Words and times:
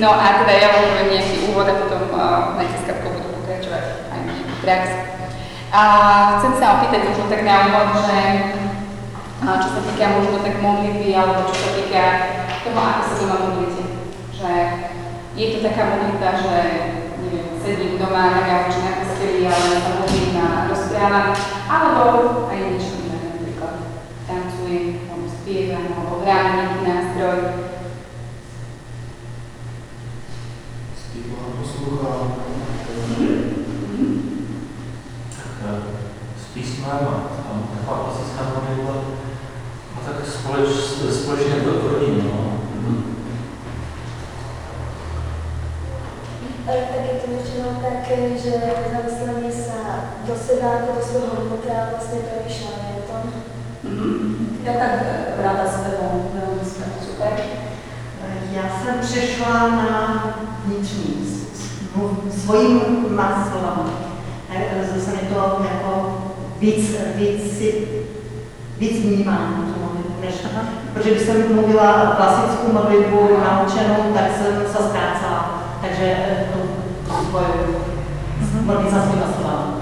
No 0.00 0.16
a 0.16 0.40
teda 0.40 0.52
ja 0.56 0.72
vám 0.72 0.96
poviem 0.96 1.12
nejaký 1.12 1.52
úvod 1.52 1.68
a 1.68 1.76
potom 1.76 2.08
uh, 2.16 2.56
s 2.56 2.88
Katkou 2.88 3.20
budú 3.20 3.36
pokračovať 3.44 3.84
aj 4.08 4.20
prax. 4.64 4.84
A 5.76 5.82
chcem 6.40 6.56
sa 6.56 6.80
opýtať 6.80 7.04
možno 7.04 7.28
tak 7.28 7.44
na 7.44 7.68
úvod, 7.68 8.00
že 8.08 8.18
uh, 9.44 9.60
čo 9.60 9.68
sa 9.76 9.80
týka 9.84 10.16
možno 10.16 10.40
tak 10.40 10.56
modlitby, 10.64 11.12
alebo 11.12 11.52
čo 11.52 11.56
sa 11.60 11.70
týka 11.76 12.04
toho, 12.64 12.80
ako 12.80 13.02
sa 13.04 13.14
doma 13.20 13.36
modlíte. 13.44 13.84
Že 14.40 14.52
je 15.36 15.46
to 15.52 15.58
taká 15.68 15.82
modlitba, 15.92 16.28
že 16.48 16.56
neviem, 17.20 17.48
sedím 17.60 18.00
doma 18.00 18.40
na 18.40 18.42
gauči, 18.48 18.80
na 18.80 19.04
posteli, 19.04 19.44
ale 19.44 19.84
sa 19.84 20.00
modlím 20.00 20.32
a 20.40 20.48
rozprávam, 20.64 21.36
alebo 21.68 22.04
aj 22.48 22.56
niečo 22.56 23.04
iné, 23.04 23.36
napríklad 23.36 23.84
tancujem, 24.24 25.12
alebo 25.12 25.28
spievam, 25.28 25.92
alebo 25.92 26.24
hrám 26.24 26.46
nejaký 26.56 26.78
nástroj. 26.88 27.68
Spívam, 31.50 31.66
poslúcham. 31.66 32.20
Tak 35.34 35.82
s 36.38 36.44
písmem 36.54 37.02
a 37.02 37.14
tam 37.42 37.68
taková 37.74 37.96
klasická 38.04 38.42
modlitba 38.54 38.94
a 39.96 39.98
tak 40.06 40.26
společ, 40.26 40.68
společně 41.10 41.60
do 41.60 41.88
rodiny, 41.88 42.22
no. 42.22 42.60
Ale 46.68 46.78
tak 46.78 47.02
je 47.12 47.20
to 47.20 47.30
většinou 47.30 47.70
tak, 47.82 48.06
že 48.42 48.52
zamyslenie 48.92 49.52
sa 49.52 50.06
do 50.26 50.34
seba, 50.38 50.86
ako 50.86 50.90
do 50.94 51.02
svojho 51.02 51.34
vnútra 51.42 51.90
vlastne 51.90 52.22
premýšľanie 52.30 52.90
o 52.94 53.02
tom. 53.10 53.22
Ja 54.62 54.72
tak 54.78 54.94
ráda 55.42 55.66
s 55.66 55.82
tebou, 55.82 56.30
veľmi 56.30 56.62
sme 56.62 56.86
super. 57.02 57.34
Já 58.50 58.62
jsem 58.62 59.00
přešla 59.00 59.68
na 59.68 60.24
vnitřní, 60.64 61.19
svojím. 62.50 62.80
Zase 64.94 65.10
mi 65.10 65.28
to 65.28 65.34
jako 65.64 66.18
víc, 66.60 66.96
víc, 67.14 67.58
si- 67.58 67.88
víc 68.78 69.04
vnímám 69.04 69.72
tu 69.74 69.80
modlitbu, 69.80 70.14
než, 70.20 70.34
protože 70.92 71.10
když 71.10 71.22
jsem 71.22 71.54
mluvila 71.54 72.14
klasickou 72.16 72.72
modlitbu 72.72 73.28
naučenou, 73.44 74.12
tak 74.14 74.24
jsem 74.36 74.62
se 74.66 74.82
ztrácela. 74.88 75.62
Takže 75.80 76.16
tu 76.52 76.60
svoju, 77.30 77.76
modlím 78.64 78.90
za 78.90 79.02
svýma 79.02 79.26
slovama. 79.40 79.76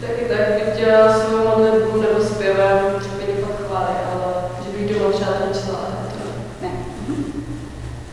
Taky 0.00 0.24
tak 0.28 0.40
bych 0.54 0.76
dělala 0.76 1.12
svou 1.18 1.36
modlitbu 1.48 2.00
nebo 2.00 2.24
zpěvem, 2.24 2.78
že 3.02 3.08
by 3.16 3.32
někoho 3.32 3.52
chváli, 3.66 3.94
ale 4.12 4.32
že 4.64 4.68
bych 4.78 4.84
doma 4.98 5.12
třeba 5.12 5.32
tančila. 5.32 5.80
to 6.12 6.24
ne. 6.62 6.68
Ne. 6.68 6.70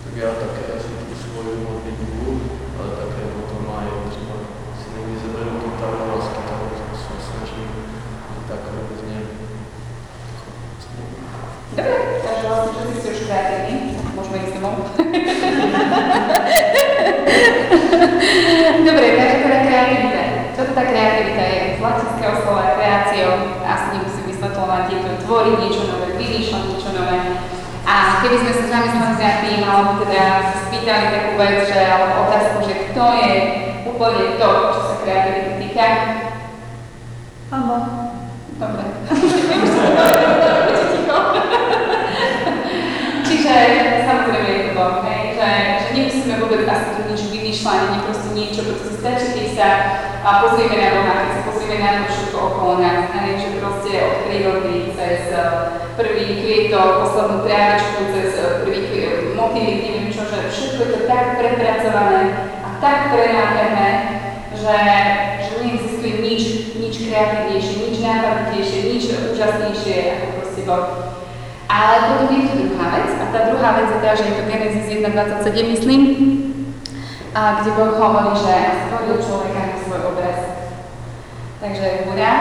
Tak 0.03 0.13
já 0.23 0.29
také 0.43 0.63
jsem 0.81 0.93
tu 1.09 1.15
svoju 1.23 1.53
modlitbu, 1.67 2.41
ale 2.79 2.89
také 3.01 3.21
potom 3.35 3.59
má 3.67 3.77
je 3.85 3.91
třeba 4.11 4.35
si 4.79 4.85
někdy 4.95 5.13
zaberu 5.23 5.49
tu 5.61 5.69
tavu 5.81 5.97
lásky, 6.09 6.41
tak 6.49 6.59
se 7.03 7.13
snažím 7.27 7.69
tak 8.49 8.61
různě. 8.73 9.17
Dobre, 11.77 11.95
takže 12.25 12.45
vlastne 12.47 12.69
všetci 12.73 12.93
ste 13.01 13.09
už 13.13 13.19
kreatívni, 13.25 13.97
domov. 14.33 14.89
Dobre, 18.83 19.07
takže 19.13 19.37
teda 19.43 19.59
kreativita. 19.67 20.21
Čo 20.55 20.61
tá 20.73 20.83
kreativita 20.87 21.43
je? 21.43 21.59
Z 21.77 21.79
latinského 21.83 22.35
slova 22.41 22.73
kreácio, 22.79 23.27
asi 23.61 23.85
nemusím 23.97 24.25
vysvetľovať, 24.33 24.83
je 24.89 24.97
to 25.03 25.09
tvoriť 25.27 25.55
niečo 25.59 25.81
nové, 25.91 26.07
vymýšľať 26.17 26.63
niečo 26.71 26.89
nové. 26.95 27.17
A 27.83 28.23
keby 28.23 28.37
sme 28.39 28.53
sa 28.55 28.65
zamysleli 28.71 29.15
za 29.19 29.31
tým, 29.43 29.59
alebo 29.67 30.07
teda 30.07 30.23
sa 30.49 30.57
spýtali 30.65 31.05
takú 31.11 31.31
vec, 31.35 31.67
že, 31.67 31.79
alebo 31.83 32.23
otázku, 32.25 32.57
že 32.63 32.75
kto 32.89 33.03
je 33.19 33.31
úplne 33.83 34.39
to, 34.39 34.49
čo 34.71 34.79
sa 34.81 34.95
kreativity 35.03 35.67
týka, 35.67 35.87
Ano. 37.53 38.09
Dobre. 38.57 38.81
Čiže 43.29 43.53
samozrejme 44.09 44.49
je 44.49 44.65
to 44.65 44.73
Boh, 44.73 45.05
hej, 45.05 45.32
že, 45.43 45.51
že 45.83 45.89
nemusíme 45.91 46.35
vôbec 46.39 46.63
asi 46.63 46.89
tu 46.95 47.01
nič 47.11 47.21
vymýšľať, 47.27 47.79
nie 47.91 47.99
proste 48.07 48.29
niečo, 48.31 48.61
pretože 48.63 48.95
stačí, 48.95 49.27
keď 49.35 49.47
sa 49.59 49.69
a 50.23 50.29
pozrieme 50.39 50.79
na 50.79 50.89
Boha, 50.95 51.13
keď 51.19 51.29
sa 51.35 51.41
pozrieme 51.51 51.83
na 51.83 51.99
to 51.99 52.03
všetko 52.15 52.37
okolo 52.39 52.73
nás, 52.79 53.11
hej, 53.11 53.35
že 53.43 53.59
proste 53.59 53.91
od 53.99 54.15
prírody 54.23 54.95
cez 54.95 55.35
eh, 55.35 55.43
prvý 55.99 56.39
kvietok, 56.39 57.03
poslednú 57.03 57.37
trávičku, 57.43 58.01
cez 58.15 58.29
eh, 58.39 58.63
prvý 58.63 58.79
kvietok, 58.87 59.35
motýlik, 59.35 59.83
neviem 59.83 60.07
čo, 60.15 60.23
že 60.23 60.47
všetko 60.47 60.79
je 60.79 60.91
to 60.95 60.99
tak 61.11 61.25
prepracované 61.35 62.23
a 62.63 62.69
tak 62.79 63.11
prenádherné, 63.11 63.89
že, 64.55 64.79
že 65.43 65.53
neexistuje 65.59 66.13
nič, 66.23 66.41
nič 66.79 66.93
kreatívnejšie, 67.03 67.75
nič 67.83 67.95
nápadnejšie, 67.99 68.79
nič 68.95 69.03
úžasnejšie 69.11 69.95
ako 70.07 70.25
proste 70.39 70.61
Boh. 70.63 71.02
Ale 71.73 72.21
potom 72.21 72.37
je 72.37 72.53
tu 72.53 72.69
druhá 72.69 73.01
vec, 73.01 73.09
a 73.17 73.25
tá 73.33 73.49
druhá 73.49 73.69
vec 73.81 73.89
je 73.89 73.97
tá, 73.97 74.13
že 74.13 74.29
je 74.29 74.37
to 74.37 74.43
Genesis 74.45 74.85
1.27, 74.93 75.73
myslím, 75.73 76.01
a 77.33 77.57
kde 77.57 77.73
Boh 77.73 77.97
hovorí, 77.97 78.37
že 78.37 78.85
stvoril 78.85 79.17
človeka 79.17 79.73
na 79.73 79.77
svoj 79.81 80.01
obraz. 80.13 80.69
Takže 81.57 82.05
hurá, 82.05 82.33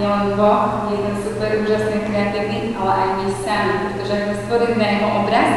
nielen 0.00 0.32
Boh 0.32 0.88
je 0.88 0.96
ten 0.96 1.16
super, 1.20 1.60
úžasný, 1.60 2.08
kreatívny, 2.08 2.72
ale 2.80 2.92
aj 3.04 3.08
my 3.20 3.26
sami, 3.44 3.74
pretože 3.84 4.12
ak 4.16 4.24
sme 4.24 4.36
stvorili 4.48 4.74
na 4.80 4.86
jeho 4.96 5.08
obraz, 5.20 5.50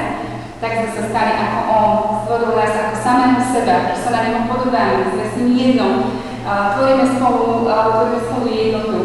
tak 0.59 0.71
sme 0.83 0.89
sa 0.91 1.03
stali 1.07 1.31
ako 1.39 1.59
On, 1.71 1.91
stvoril 2.27 2.51
nás 2.59 2.75
ako 2.75 2.95
samého 2.99 3.39
seba, 3.39 3.75
že 3.87 4.03
sa 4.03 4.09
na 4.11 4.19
neho 4.27 4.41
podobáme, 4.51 5.15
sme 5.15 5.25
s 5.31 5.33
ním 5.39 5.51
jedno, 5.55 5.87
tvoríme 6.43 7.07
spolu, 7.07 7.71
tvoríme 7.71 8.19
spolu 8.19 8.45
jednotu. 8.51 8.99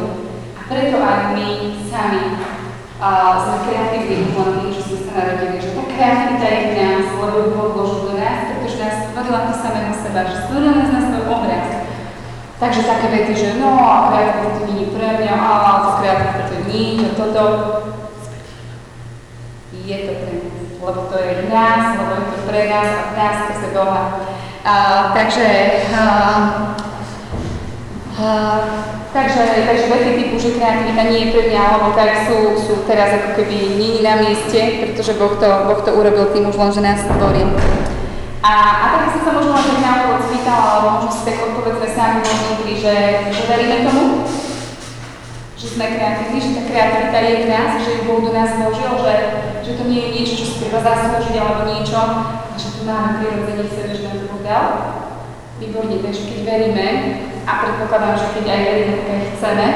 A 0.59 0.61
preto 0.67 0.97
aj 1.07 1.39
my 1.39 1.47
sami 1.87 2.23
a 2.99 3.11
sme 3.47 3.57
kreatívni 3.63 4.35
len 4.35 4.75
že 4.75 4.83
sme 4.83 4.99
sa 5.07 5.13
narodili, 5.23 5.63
že 5.63 5.71
tá 5.71 5.83
kreativita 5.87 6.47
je 6.51 6.61
v 6.67 6.73
nás, 6.83 7.07
lebo 7.15 7.37
ju 7.47 7.49
Boh 7.55 7.71
vložil 7.71 8.01
do 8.11 8.15
nás, 8.19 8.51
pretože 8.51 8.83
nás 8.83 8.95
stvoril 9.07 9.35
ako 9.39 9.53
samého 9.55 9.95
seba, 9.95 10.21
že 10.27 10.43
stvoril 10.43 10.73
nás 10.75 10.91
na 10.91 11.01
svoj 11.07 11.23
obraz. 11.31 11.67
Takže 12.59 12.91
také 12.91 13.07
vety, 13.15 13.33
že 13.39 13.49
no, 13.63 13.71
a 13.79 14.11
kreativita 14.11 14.61
nie 14.67 14.83
je 14.83 14.89
pre 14.91 15.09
mňa, 15.15 15.31
a 15.31 15.71
to 15.79 15.91
kreativita 16.03 16.43
to 16.51 16.57
nie, 16.67 16.87
to 16.99 17.11
toto. 17.15 17.45
Je 19.79 19.99
to 20.05 20.13
pre 20.19 20.33
nás, 20.43 20.59
lebo 20.83 21.01
to 21.07 21.17
je 21.23 21.33
v 21.39 21.45
nás, 21.55 21.83
lebo 22.03 22.13
je 22.19 22.25
to 22.35 22.39
pre 22.51 22.61
nás 22.67 22.89
a 22.99 23.03
v 23.07 23.13
nás 23.15 23.35
skrze 23.47 23.69
Boha. 23.79 24.03
A, 24.67 24.75
takže 25.15 25.47
a, 25.95 26.03
a, 28.19 28.27
takže, 29.13 29.43
takže 29.67 29.87
vety 29.89 30.11
typu, 30.17 30.35
že 30.39 30.57
kreativita 30.57 31.03
nie 31.09 31.19
je 31.25 31.33
pre 31.33 31.43
mňa, 31.49 31.63
alebo 31.63 31.89
tak 31.97 32.29
sú, 32.29 32.57
sú 32.61 32.75
teraz 32.85 33.15
ako 33.17 33.41
keby 33.41 33.57
nie 33.81 34.05
na 34.05 34.21
mieste, 34.21 34.85
pretože 34.85 35.17
boh 35.17 35.35
to, 35.41 35.49
boh 35.69 35.81
to 35.81 35.91
urobil 35.93 36.29
tým 36.31 36.49
už 36.49 36.57
len, 36.57 36.71
že 36.73 36.85
nás 36.85 37.01
stvoril. 37.01 37.49
A, 38.39 38.53
a 38.55 38.87
tak 38.95 39.19
som 39.19 39.23
sa 39.27 39.33
možno 39.35 39.53
len 39.57 39.83
na 39.83 39.93
úvod 40.07 40.23
spýtala, 40.31 40.65
alebo 40.79 40.89
možno 41.01 41.11
si 41.11 41.23
tak 41.27 41.37
odpovedzme 41.43 41.89
sami 41.91 42.19
možno 42.23 42.49
že, 42.79 42.95
že 43.35 43.43
veríme 43.51 43.83
tomu, 43.91 44.23
že 45.59 45.67
sme 45.75 45.99
kreatívni, 45.99 46.39
že 46.39 46.55
tá 46.55 46.63
kreativita 46.71 47.19
je 47.19 47.35
v 47.43 47.47
nás, 47.51 47.71
že 47.83 47.91
ju 47.99 48.01
Boh 48.07 48.23
do 48.23 48.31
nás 48.31 48.55
vložil, 48.55 48.95
že, 49.03 49.15
že 49.67 49.73
to 49.75 49.83
nie 49.91 50.01
je 50.07 50.15
niečo, 50.15 50.35
čo 50.39 50.47
si 50.47 50.55
treba 50.63 50.87
zaslúžiť 50.87 51.35
alebo 51.35 51.67
niečo, 51.67 51.99
že 52.55 52.69
tu 52.79 52.81
máme 52.87 53.19
prirodzene 53.19 53.67
v 53.67 53.75
sebe, 53.75 53.91
že 53.91 54.07
nám 54.07 54.17
to 54.23 54.27
Boh 54.31 54.43
dal. 54.47 54.67
Výborne, 55.59 55.99
takže 55.99 56.23
keď 56.31 56.39
veríme, 56.47 56.87
a 57.49 57.53
predpokladám, 57.65 58.15
že 58.21 58.27
keď 58.37 58.45
aj 58.53 58.61
veríme, 58.69 58.95
tak 59.09 59.21
chceme, 59.33 59.67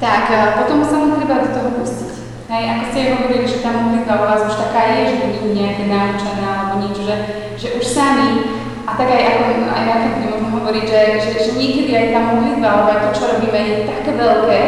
tak 0.00 0.24
eh, 0.32 0.48
potom 0.56 0.80
sa 0.80 0.96
len 1.04 1.12
treba 1.20 1.44
do 1.44 1.50
toho 1.52 1.70
pustiť. 1.76 2.12
Hej, 2.50 2.64
ako 2.66 2.82
ste 2.90 2.98
aj 2.98 3.10
hovorili, 3.14 3.46
že 3.46 3.62
tá 3.62 3.70
modlitba 3.70 4.14
u 4.16 4.24
vás 4.26 4.42
už 4.42 4.56
taká 4.58 4.82
je, 4.90 5.00
že 5.06 5.14
nie 5.22 5.38
je 5.38 5.54
nejaké 5.54 5.84
naučené 5.86 6.42
alebo 6.42 6.82
niečo, 6.82 7.06
že, 7.06 7.16
že 7.54 7.68
už 7.78 7.84
sami, 7.86 8.30
a 8.90 8.90
tak 8.98 9.06
aj 9.06 9.22
ako 9.22 9.42
aj 9.70 9.84
keď 9.86 10.24
možno 10.34 10.48
hovoriť, 10.58 10.84
že, 10.88 11.02
že, 11.22 11.30
že 11.46 11.50
niekedy 11.54 11.92
aj 11.94 12.06
tá 12.10 12.20
modlitba 12.26 12.66
alebo 12.66 12.88
aj 12.90 13.00
to, 13.06 13.08
čo 13.14 13.24
robíme, 13.36 13.60
je 13.60 13.76
také 13.86 14.10
veľké 14.18 14.60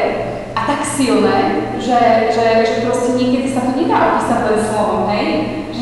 a 0.54 0.60
tak 0.62 0.80
silné, 0.86 1.38
že, 1.82 2.30
že, 2.30 2.46
že 2.62 2.74
proste 2.86 3.18
niekedy 3.18 3.50
sa 3.50 3.66
to 3.66 3.74
nedá 3.74 4.14
opísať 4.14 4.40
len 4.46 4.60
slovom, 4.62 5.10
hej? 5.10 5.28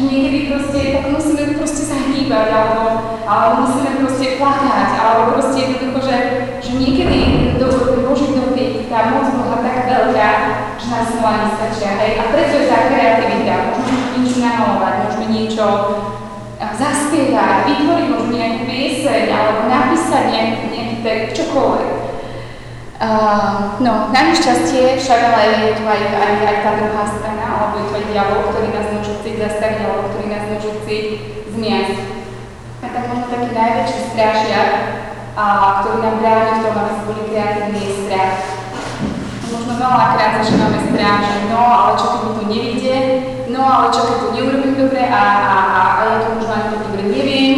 Niekedy 0.00 0.38
proste, 0.48 0.80
tak 0.96 1.04
musíme 1.12 1.60
proste 1.60 1.82
sa 1.84 1.96
alebo, 2.30 2.82
alebo 3.26 3.52
musíme 3.66 3.90
proste 4.00 4.38
plakať, 4.38 4.90
alebo 4.96 5.22
proste 5.34 5.58
jednoducho, 5.60 6.00
že, 6.06 6.16
že 6.62 6.70
niekedy 6.78 7.18
do, 7.58 7.68
Boží 8.06 8.34
dotyk, 8.34 8.90
tá 8.90 9.14
moc 9.14 9.30
Boha 9.34 9.58
tak 9.62 9.86
veľká, 9.86 10.30
že 10.78 10.86
nás 10.90 11.06
slova 11.10 11.46
nestačia, 11.46 11.94
hej? 11.98 12.12
A 12.18 12.22
preto 12.30 12.54
je 12.58 12.66
tá 12.70 12.78
kreativita, 12.90 13.54
môžeme 13.74 14.02
niečo 14.18 14.38
namalovať, 14.42 14.94
môžeme 15.06 15.26
niečo 15.30 15.64
eh, 16.58 16.72
zaspievať, 16.74 17.56
vytvoriť 17.70 18.06
možno 18.10 18.30
nejakú 18.34 18.60
pieseň, 18.66 19.22
alebo 19.30 19.60
napísať 19.70 20.22
nejaký, 20.30 20.62
nejaký 20.70 20.96
text, 21.06 21.30
čokoľvek. 21.38 21.90
Uh, 23.00 23.80
no, 23.80 24.12
na 24.12 24.20
nešťastie 24.28 25.00
však 25.00 25.20
ale 25.32 25.72
je 25.72 25.80
tu 25.80 25.88
aj, 25.88 26.02
aj, 26.20 26.32
aj 26.44 26.56
tá 26.60 26.70
druhá 26.76 27.04
strana, 27.08 27.46
alebo 27.48 27.80
je 27.80 27.84
tu 27.88 27.92
aj 27.96 28.04
diabol, 28.12 28.52
ktorý 28.52 28.68
nás 28.76 28.92
môže 28.92 29.19
chcieť 29.40 29.56
zastaviť, 29.56 29.80
alebo 29.88 30.12
ktorý 30.12 30.26
nás 30.28 30.44
môže 30.52 30.70
chcieť 30.84 31.06
zmiasť. 31.56 31.98
A 32.84 32.86
tak 32.92 33.04
možno 33.08 33.26
taký 33.32 33.48
najväčší 33.56 34.00
strašiak, 34.12 34.70
a, 35.32 35.44
ktorý 35.80 35.96
nám 36.04 36.16
bráni 36.20 36.52
v 36.60 36.64
tom, 36.68 36.76
aby 36.76 36.92
sme 36.92 37.04
boli 37.08 37.22
kreatívni, 37.32 37.80
je 37.80 37.92
strach. 38.04 38.36
Možno 39.48 39.72
veľakrát 39.80 40.30
zažívame 40.44 40.80
strach, 40.92 41.20
že 41.24 41.36
no, 41.48 41.56
ale 41.56 41.92
čo 41.96 42.06
keď 42.12 42.20
mi 42.20 42.32
to 42.36 42.44
nevíde, 42.52 42.96
no, 43.48 43.60
ale 43.64 43.86
čo 43.88 44.00
keď 44.04 44.16
to 44.20 44.28
neurobím 44.36 44.74
dobre 44.76 45.02
a, 45.08 45.24
a, 45.24 45.56
a, 45.56 45.80
a 45.88 46.00
ja 46.04 46.16
to 46.20 46.28
možno 46.36 46.52
ani 46.52 46.68
dobre 46.76 47.02
neviem. 47.08 47.56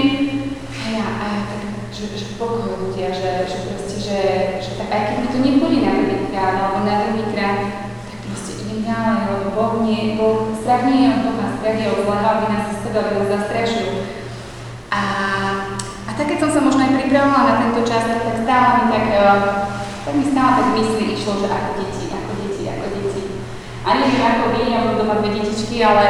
A 0.70 0.84
ja, 0.86 1.06
a 1.18 1.24
ja 1.34 1.40
tak, 1.50 1.62
že, 1.90 2.04
že 2.14 2.26
pokoj 2.38 2.78
ľudia, 2.78 3.10
že, 3.10 3.30
že 3.50 3.58
proste, 3.66 3.96
že, 3.98 4.20
že 4.62 4.70
tak 4.78 4.86
aj 4.86 5.02
keď 5.10 5.16
mi 5.18 5.26
to 5.34 5.38
nepôjde 5.42 5.78
na 5.82 5.92
prvý 5.98 6.18
krát, 6.30 6.54
alebo 6.62 6.86
na 6.86 6.94
druhý 7.10 7.26
krát, 7.34 7.58
tak 8.06 8.18
proste 8.30 8.50
idem 8.62 8.86
ďalej, 8.86 9.18
lebo 9.26 9.46
Boh 9.50 9.74
nie, 9.82 10.14
Boh, 10.14 10.46
strach 10.62 10.86
nie 10.86 10.98
je 11.02 11.08
od 11.10 11.20
Boha, 11.26 11.31
od 11.62 12.02
zlého, 12.02 12.26
aby 12.26 12.46
nás 12.50 12.64
zastavil, 12.74 13.00
aby 13.06 13.14
nás 13.14 13.28
zastrašil. 13.38 13.88
A, 14.90 15.00
a 16.08 16.10
tak 16.18 16.26
keď 16.26 16.38
som 16.42 16.50
sa 16.50 16.60
možno 16.60 16.82
aj 16.82 16.98
pripravovala 16.98 17.46
na 17.46 17.56
tento 17.62 17.82
čas, 17.86 18.02
tak, 18.02 18.20
tak 18.26 18.36
stále 18.42 18.68
mi 18.74 18.84
tak, 18.90 19.06
eh, 19.14 19.40
tak 20.02 20.12
mi 20.18 20.24
stále 20.26 20.50
tak 20.58 20.68
mysli 20.74 21.04
išlo, 21.14 21.32
že 21.38 21.46
ako 21.46 21.70
deti, 21.78 22.04
ako 22.10 22.30
deti, 22.42 22.62
ako 22.66 22.86
deti. 22.98 23.22
A 23.86 23.88
neviem 23.94 24.22
ako 24.26 24.44
vy, 24.52 24.62
ja 24.74 24.78
mám 24.82 24.98
doma 24.98 25.14
dve 25.22 25.30
detičky, 25.38 25.76
ale 25.86 26.04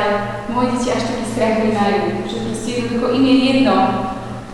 moje 0.49 0.73
deti 0.73 0.89
až 0.89 1.03
taký 1.05 1.25
strach 1.29 1.57
nemajú, 1.61 2.01
že 2.25 2.37
proste 2.49 2.71
jednoducho 2.73 3.07
im 3.13 3.25
je 3.29 3.37
jedno, 3.45 3.77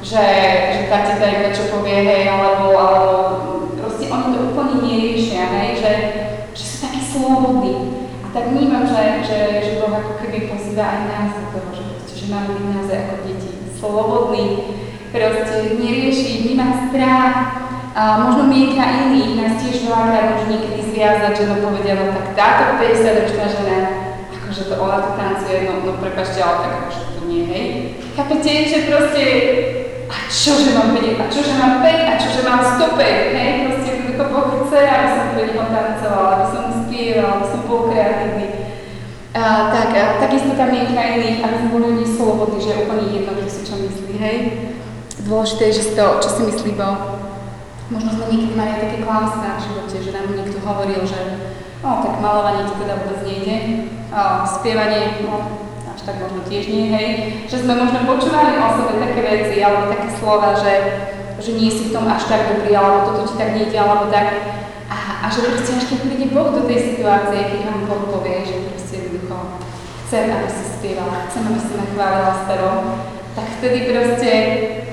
že, 0.02 0.26
že 0.74 0.80
tá 0.90 0.98
teta 1.06 1.26
iba 1.30 1.50
čo 1.54 1.70
povie, 1.70 1.98
hej, 2.02 2.22
alebo, 2.26 2.74
alebo 2.74 3.14
proste 3.78 4.10
oni 4.10 4.34
to 4.34 4.38
úplne 4.50 4.76
neriešia, 4.82 5.46
hej, 5.46 5.68
že, 5.78 5.92
že 6.54 6.64
sú 6.66 6.76
takí 6.86 7.00
slobodní. 7.02 7.97
Tak 8.38 8.54
vnímam, 8.54 8.86
že, 8.86 9.02
že, 9.26 9.38
že 9.66 9.70
Boh 9.82 9.90
ako 9.90 10.22
keby 10.22 10.46
pozýva 10.46 10.86
aj 10.86 11.00
nás 11.10 11.28
do 11.34 11.44
toho, 11.58 11.68
že, 11.74 11.82
proste, 11.90 12.14
že 12.14 12.26
máme 12.30 12.54
byť 12.54 12.64
naozaj 12.70 12.98
ako 13.02 13.14
deti, 13.26 13.50
slobodní, 13.74 14.46
proste 15.10 15.74
nerieši, 15.74 16.46
vnímať 16.46 16.72
strach, 16.86 17.34
a 17.98 18.02
možno 18.22 18.46
mienka 18.46 19.10
iných 19.10 19.42
nás 19.42 19.58
tiež 19.58 19.90
veľakrát 19.90 20.38
môže 20.38 20.46
niekedy 20.54 20.86
zviazať, 20.86 21.32
že 21.34 21.44
no 21.50 21.66
povedia, 21.66 21.98
no 21.98 22.14
tak 22.14 22.38
táto 22.38 22.78
50-ročná 22.78 23.46
žena, 23.50 23.78
akože 24.38 24.62
to 24.70 24.74
ona 24.78 24.98
tu 25.02 25.10
tancuje, 25.18 25.56
no, 25.66 25.82
no 25.82 25.92
prepašte, 25.98 26.38
ale 26.38 26.56
tak 26.62 26.72
akože 26.78 27.02
to 27.18 27.20
nie, 27.26 27.42
hej. 27.50 27.66
Chápete, 28.14 28.50
že 28.70 28.78
proste, 28.86 29.24
a 30.06 30.14
čože 30.30 30.78
mám 30.78 30.94
vedieť, 30.94 31.18
a 31.18 31.26
čože 31.26 31.52
mám 31.58 31.82
5, 31.82 31.90
a 31.90 32.14
čože 32.22 32.40
mám 32.46 32.60
105, 32.62 33.34
hej, 33.34 33.50
proste 33.66 33.88
jednoducho 33.90 34.24
Boh 34.30 34.46
chce, 34.62 34.78
aby 34.78 35.08
som 35.10 35.26
pre 35.34 35.42
neho 35.42 35.66
tancovala, 35.66 36.30
aby 36.38 36.46
som 36.54 36.77
aby 36.98 37.46
som 37.46 37.60
bol 37.70 37.90
kreatívny. 37.90 38.46
A, 39.38 39.70
tak, 39.70 39.90
a, 39.94 40.04
takisto 40.18 40.56
tá 40.58 40.66
mienka 40.66 40.98
iných, 40.98 41.44
aby 41.44 41.54
sme 41.62 41.68
boli 41.70 41.84
oni 41.94 42.06
slobodní, 42.08 42.58
že 42.58 42.82
úplne 42.82 43.06
jedno, 43.12 43.38
kto 43.38 43.46
si 43.46 43.60
čo 43.62 43.74
myslí, 43.78 44.14
hej. 44.18 44.36
Dôležité 45.22 45.70
je, 45.70 45.76
že 45.78 45.86
si 45.86 45.92
to, 45.94 46.18
čo 46.18 46.28
si 46.32 46.42
myslí 46.48 46.72
Boh. 46.74 47.22
Možno 47.92 48.10
sme 48.18 48.24
niekedy 48.32 48.54
mali 48.58 48.70
aj 48.74 48.82
také 48.84 48.98
klamstvá 49.04 49.56
v 49.56 49.64
živote, 49.64 49.96
že 50.02 50.10
nám 50.12 50.26
niekto 50.32 50.58
hovoril, 50.60 51.00
že 51.06 51.20
no 51.80 52.02
tak 52.02 52.18
malovanie 52.18 52.66
ti 52.66 52.74
teda 52.76 52.94
vôbec 52.98 53.20
nejde, 53.22 53.56
o, 54.10 54.22
spievanie, 54.44 55.22
no 55.24 55.34
až 55.92 56.00
tak 56.02 56.16
možno 56.18 56.42
tiež 56.48 56.64
nie, 56.68 56.90
hej. 56.90 57.08
Že 57.46 57.68
sme 57.68 57.74
možno 57.78 58.08
počúvali 58.08 58.58
o 58.58 58.66
sebe 58.74 58.92
také 58.98 59.20
veci, 59.22 59.56
alebo 59.62 59.92
také 59.92 60.08
slova, 60.18 60.56
že, 60.58 60.74
že 61.38 61.50
nie 61.54 61.70
si 61.70 61.88
v 61.88 61.94
tom 61.94 62.10
až 62.10 62.26
tak 62.26 62.48
dobrý, 62.48 62.74
alebo 62.74 63.12
toto 63.12 63.28
ti 63.28 63.34
tak 63.38 63.54
nejde, 63.54 63.76
alebo 63.78 64.10
tak. 64.10 64.26
A, 65.08 65.26
že 65.32 65.40
proste 65.40 65.72
až 65.72 65.84
keď 65.88 65.98
príde 66.04 66.26
Boh 66.36 66.52
do 66.52 66.68
tej 66.68 66.92
situácie, 66.92 67.40
keď 67.48 67.60
vám 67.64 67.88
Boh 67.88 68.04
povie, 68.12 68.44
že 68.44 68.68
proste 68.68 68.94
jednoducho 69.00 69.36
chcem, 70.04 70.28
aby 70.28 70.48
si 70.52 70.64
spievala, 70.76 71.28
chcem, 71.28 71.42
aby 71.48 71.60
si 71.60 71.72
ma 71.72 71.84
chválila 71.96 72.32
tak 73.38 73.46
vtedy 73.62 73.78
proste 73.86 74.30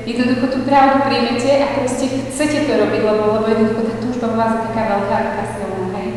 jednoducho 0.06 0.46
tú 0.54 0.60
pravdu 0.70 1.02
príjmete 1.10 1.52
a 1.66 1.68
proste 1.82 2.06
chcete 2.30 2.70
to 2.70 2.74
robiť, 2.78 3.02
lebo, 3.02 3.24
lebo 3.42 3.46
jednoducho 3.50 3.82
tá 3.90 3.96
túžba 3.98 4.28
vás 4.38 4.52
je 4.54 4.62
taká 4.70 4.84
veľká, 4.86 5.18
taká 5.18 5.44
silná, 5.58 5.88
hej. 5.98 6.10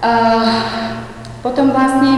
Uh, 0.00 0.60
potom 1.40 1.72
vlastne, 1.72 2.12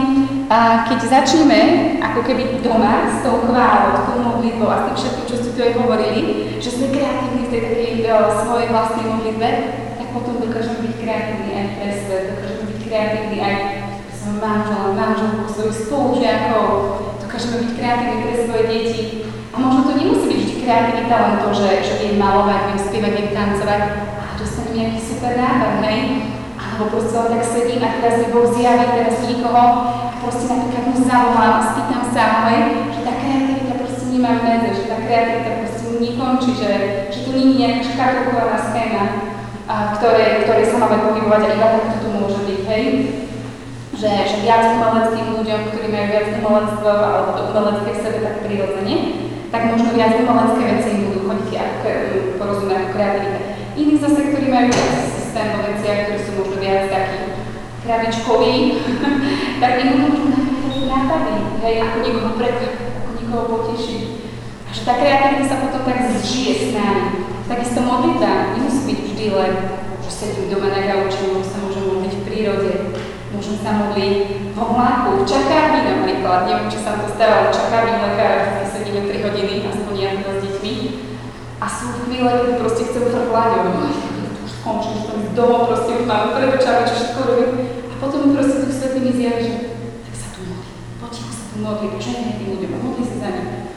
uh, 0.51 0.83
keď 0.91 0.99
začneme 1.07 1.61
ako 2.03 2.27
keby 2.27 2.59
doma 2.59 3.07
s 3.07 3.23
tou 3.23 3.47
chválou, 3.47 3.95
s 3.95 4.03
tou 4.11 4.19
modlitbou 4.19 4.67
a 4.67 4.77
s 4.77 4.85
tým 4.91 4.97
všetkým, 4.99 5.27
čo 5.31 5.37
ste 5.39 5.51
tu 5.55 5.61
aj 5.63 5.75
hovorili, 5.79 6.21
že 6.59 6.75
sme 6.75 6.91
kreatívni 6.91 7.47
v 7.47 7.51
tej 7.55 7.61
takej 7.63 7.91
uh, 8.11 8.35
svojej 8.35 8.69
vlastnej 8.75 9.07
modlitbe, 9.15 9.49
potom 10.13 10.45
dokážeme 10.45 10.85
byť 10.85 10.95
kreatívni 11.01 11.51
aj 11.57 11.67
pre 11.81 11.89
svet, 11.97 12.25
dokážeme 12.37 12.65
byť 12.69 12.79
kreatívni 12.85 13.39
aj 13.41 13.55
pre 14.05 14.13
svojho 14.13 14.39
manžela, 14.39 14.89
manželku, 14.93 15.43
svojich 15.49 15.79
spolužiakov, 15.89 16.67
dokážeme 17.25 17.57
byť 17.65 17.71
kreatívni 17.75 18.19
pre 18.23 18.35
svoje 18.45 18.65
deti, 18.69 19.03
a 19.53 19.57
možno 19.61 19.81
to 19.85 19.93
nemusí 20.01 20.25
byť 20.33 20.41
vždy 20.41 20.55
kreativita 20.65 21.13
len 21.13 21.35
to, 21.45 21.49
že, 21.53 21.69
že 21.85 21.95
viem 22.01 22.17
malovať, 22.17 22.61
viem 22.73 22.81
spievať, 22.81 23.13
viem 23.13 23.31
tancovať, 23.37 23.81
ale 24.17 24.33
dostanem 24.41 24.73
nejaký 24.73 25.01
super 25.05 25.33
nápad, 25.37 25.75
hej? 25.85 26.01
Alebo 26.57 26.83
proste 26.89 27.17
len 27.21 27.31
tak 27.37 27.45
sedím 27.45 27.85
a 27.85 28.01
teraz 28.01 28.17
mi 28.17 28.29
Boh 28.33 28.49
zjaví 28.49 28.87
teraz 28.97 29.17
nikoho. 29.29 29.65
A 30.09 30.15
proste 30.25 30.45
napríklad 30.49 30.85
mu 30.89 30.97
zavolám 31.05 31.55
a 31.61 31.69
spýtam 31.69 32.05
sa, 32.17 32.25
hej, 32.49 32.63
že 32.97 33.01
tá 33.05 33.13
kreativita 33.13 33.73
proste 33.77 34.05
nemá 34.09 34.33
medze, 34.41 34.71
že 34.73 34.85
tá 34.89 34.97
kreativita 35.05 35.51
proste 35.61 35.85
nekončí, 36.01 36.51
že, 36.57 36.71
že 37.13 37.19
to 37.29 37.31
nie 37.37 37.45
je 37.45 37.57
nejaká 37.61 37.81
škatulkovaná 37.93 38.57
schéma, 38.57 39.05
a 39.71 39.75
ktoré, 39.99 40.43
ktoré 40.43 40.63
sa 40.67 40.77
máme 40.83 40.99
pohybovať 41.07 41.43
a 41.47 41.55
iba 41.55 41.69
takto 41.79 41.97
to 42.03 42.09
môže 42.11 42.41
byť, 42.43 42.61
hej? 42.67 42.85
Že, 43.93 44.11
že 44.27 44.37
viac 44.43 44.63
umeleckým 44.75 45.27
ľuďom, 45.39 45.61
ktorí 45.71 45.87
majú 45.93 46.07
viac 46.11 46.27
umelectva 46.43 46.93
alebo 46.99 47.31
to 47.39 47.43
umelecké 47.55 47.91
v 47.95 48.03
sebe 48.03 48.19
tak 48.25 48.37
prirodzene, 48.43 48.97
tak 49.55 49.63
možno 49.71 49.89
viac 49.95 50.13
umelecké 50.19 50.63
veci 50.67 50.89
im 50.91 51.03
budú 51.13 51.21
chodiť 51.29 51.51
ako 51.55 51.89
porozumieť 52.41 52.79
ako 52.83 52.89
kreativita. 52.97 53.41
Iní 53.79 53.95
zase, 54.01 54.21
ktorí 54.33 54.47
majú 54.51 54.67
viac 54.75 54.95
systém 55.07 55.47
vo 55.55 55.61
veciach, 55.71 55.99
ktorí 56.09 56.19
sú 56.19 56.31
možno 56.41 56.57
viac 56.59 56.83
takí 56.91 57.19
kravičkoví, 57.87 58.55
tak 59.63 59.73
im 59.79 59.89
budú 59.93 60.07
možno 60.27 60.53
nápady, 60.93 61.35
hej, 61.65 61.75
ako 61.83 61.97
niekoho 62.05 62.31
prekvapiť, 62.37 62.89
ako 63.01 63.11
niekoho 63.17 63.45
potešiť. 63.49 64.03
A 64.67 64.71
že 64.73 64.83
tá 64.85 64.93
kreativita 64.97 65.45
sa 65.49 65.57
potom 65.65 65.83
tak 65.85 65.99
zžije 66.21 66.53
s 66.53 66.67
nami. 66.77 67.05
Takisto 67.43 67.81
modlitba 67.83 68.55
nemusí 68.55 68.81
byť 68.87 68.99
vždy 69.03 69.27
len, 69.35 69.53
že 70.03 70.11
sedím 70.11 70.47
doma 70.47 70.71
na 70.71 70.83
gauči, 70.87 71.27
môžem 71.27 71.47
sa 71.47 71.59
môžem 71.59 71.85
modliť 71.91 72.13
v 72.15 72.25
prírode, 72.27 72.73
môžem 73.35 73.57
sa 73.59 73.71
modliť 73.83 74.15
v 74.55 74.59
vlaku, 74.59 75.11
v 75.21 75.29
čakárni 75.29 75.81
napríklad, 75.83 76.47
neviem, 76.47 76.71
či 76.71 76.79
sa 76.81 77.03
to 77.03 77.11
stalo, 77.11 77.51
v 77.51 77.57
čakárni 77.57 77.99
lekár, 77.99 78.39
kde 78.57 78.65
sedíme 78.71 79.01
3 79.11 79.27
hodiny, 79.27 79.55
aspoň 79.67 79.95
ja 79.99 80.11
s 80.15 80.39
deťmi. 80.43 80.75
A 81.63 81.67
sú 81.71 81.87
chvíle, 82.07 82.31
kedy 82.31 82.53
proste 82.59 82.83
chcem 82.91 83.05
frkláť, 83.11 83.51
už 84.43 84.51
skončím, 84.51 84.95
že 84.99 85.03
som 85.07 85.19
domov, 85.35 85.71
proste 85.71 85.91
už 85.99 86.05
mám 86.07 86.35
prebočávať, 86.35 86.85
čo 86.91 86.95
všetko 86.95 87.21
robím. 87.27 87.53
A 87.91 87.95
potom 88.03 88.35
proste 88.35 88.67
Duch 88.67 88.75
Svetý 88.75 88.99
mi 88.99 89.13
zjaví, 89.15 89.43
že 89.47 89.55
tak 90.07 90.15
sa 90.19 90.29
tu 90.35 90.41
modli, 90.47 90.71
potichu 90.99 91.31
sa 91.31 91.45
tu 91.51 91.57
modli, 91.63 91.87
požehnaj 91.91 92.35
tým 92.39 92.49
ľuďom 92.55 92.71
a 92.75 92.79
modli 92.83 93.05
sa 93.07 93.17
za 93.19 93.31
nich. 93.35 93.72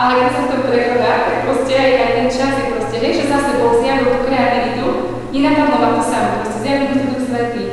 Ale 0.00 0.12
keď 0.16 0.32
sa 0.32 0.44
to 0.48 0.56
prekoná, 0.64 1.12
tak 1.28 1.36
proste 1.44 1.72
aj, 1.76 1.90
aj 1.92 2.10
ten 2.16 2.28
čas 2.32 2.52
je 2.56 2.66
proste, 2.72 2.96
hej, 3.04 3.12
že 3.20 3.24
zase 3.28 3.60
Boh 3.60 3.84
zjavil 3.84 4.08
tú 4.08 4.18
kreativitu, 4.24 4.86
nenapadlo 5.28 5.76
ma 5.76 5.88
to 6.00 6.02
samo, 6.08 6.28
proste 6.40 6.58
zjavil 6.64 6.86
to 6.88 6.96
Duch 7.04 7.20
Svetý. 7.28 7.64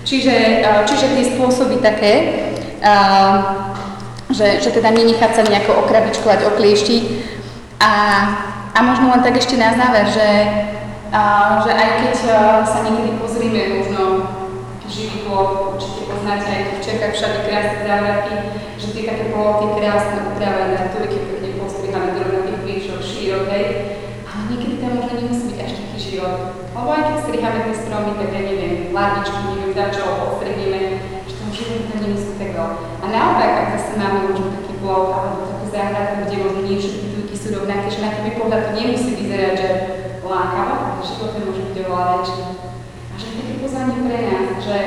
Čiže, 0.00 0.64
čiže 0.88 1.06
tie 1.12 1.24
spôsoby 1.36 1.84
také, 1.84 2.12
že, 4.32 4.64
že 4.64 4.70
teda 4.72 4.96
nenechať 4.96 5.30
sa 5.36 5.42
nejako 5.44 5.84
okrabičkovať, 5.84 6.56
oklieštiť. 6.56 7.04
A, 7.84 7.92
a 8.72 8.78
možno 8.80 9.12
len 9.12 9.20
tak 9.20 9.36
ešte 9.36 9.60
na 9.60 9.76
záver, 9.76 10.08
že, 10.08 10.30
že 11.68 11.70
aj 11.70 11.88
keď 12.00 12.14
sa 12.64 12.78
niekedy 12.80 13.20
pozrieme 13.20 13.60
možno 13.84 14.02
živý 14.88 15.28
blok, 15.28 15.76
určite 15.76 16.08
poznáte 16.08 16.48
aj 16.48 16.62
tu 16.64 16.72
v 16.80 16.84
Čechách 16.84 17.12
všade 17.12 17.38
krásne 17.44 17.80
závratky, 17.84 18.36
že 18.80 18.86
tie 18.92 19.04
také 19.04 19.24
poloty 19.36 19.76
krásne 19.76 20.32
upravené, 20.32 20.80
turky 20.92 21.18
pekne 21.20 21.33
rovnakých 21.94 22.62
výšok, 22.66 23.00
šírok, 23.00 23.44
hej. 23.50 23.66
Ale 24.26 24.40
niekedy 24.50 24.74
tam 24.82 24.90
možno 24.98 25.12
nemusí 25.14 25.44
byť 25.54 25.58
až 25.62 25.72
taký 25.78 25.98
život. 25.98 26.36
Lebo 26.74 26.88
aj 26.90 27.02
keď 27.06 27.16
striháme 27.22 27.60
tie 27.64 27.76
stromy, 27.78 28.12
tak 28.18 28.28
ja 28.34 28.42
neviem, 28.42 28.74
ládičky, 28.90 29.40
neviem, 29.46 29.72
za 29.78 29.86
čo 29.94 30.02
odstrihneme, 30.02 30.80
že 31.28 31.34
tam 31.38 31.50
život 31.54 31.82
tam 31.86 31.98
nemusí 32.02 32.30
tak 32.34 32.50
veľa. 32.50 32.70
A 32.98 33.06
naopak, 33.06 33.50
ak 33.54 33.68
zase 33.78 33.92
máme 33.94 34.18
možno 34.26 34.46
taký 34.58 34.72
blok 34.82 35.06
alebo 35.14 35.46
takú 35.46 35.66
záhradku, 35.70 36.18
kde 36.26 36.36
možno 36.42 36.60
nie 36.66 36.76
všetky 36.82 37.06
turky 37.14 37.36
sú 37.38 37.48
rovnaké, 37.54 37.86
že 37.88 38.00
na 38.02 38.10
prvý 38.18 38.32
pohľad 38.34 38.60
to 38.66 38.70
nemusí 38.74 39.10
vyzerať, 39.14 39.54
že 39.54 39.70
lákavo, 40.24 40.74
ale 40.74 41.00
život 41.04 41.32
môže 41.36 41.62
byť 41.70 41.76
oveľa 41.84 42.06
väčší. 42.18 42.42
A 43.12 43.14
že 43.14 43.26
také 43.38 43.54
pozvanie 43.62 43.98
pre 44.02 44.18
nás, 44.26 44.46
že, 44.58 44.78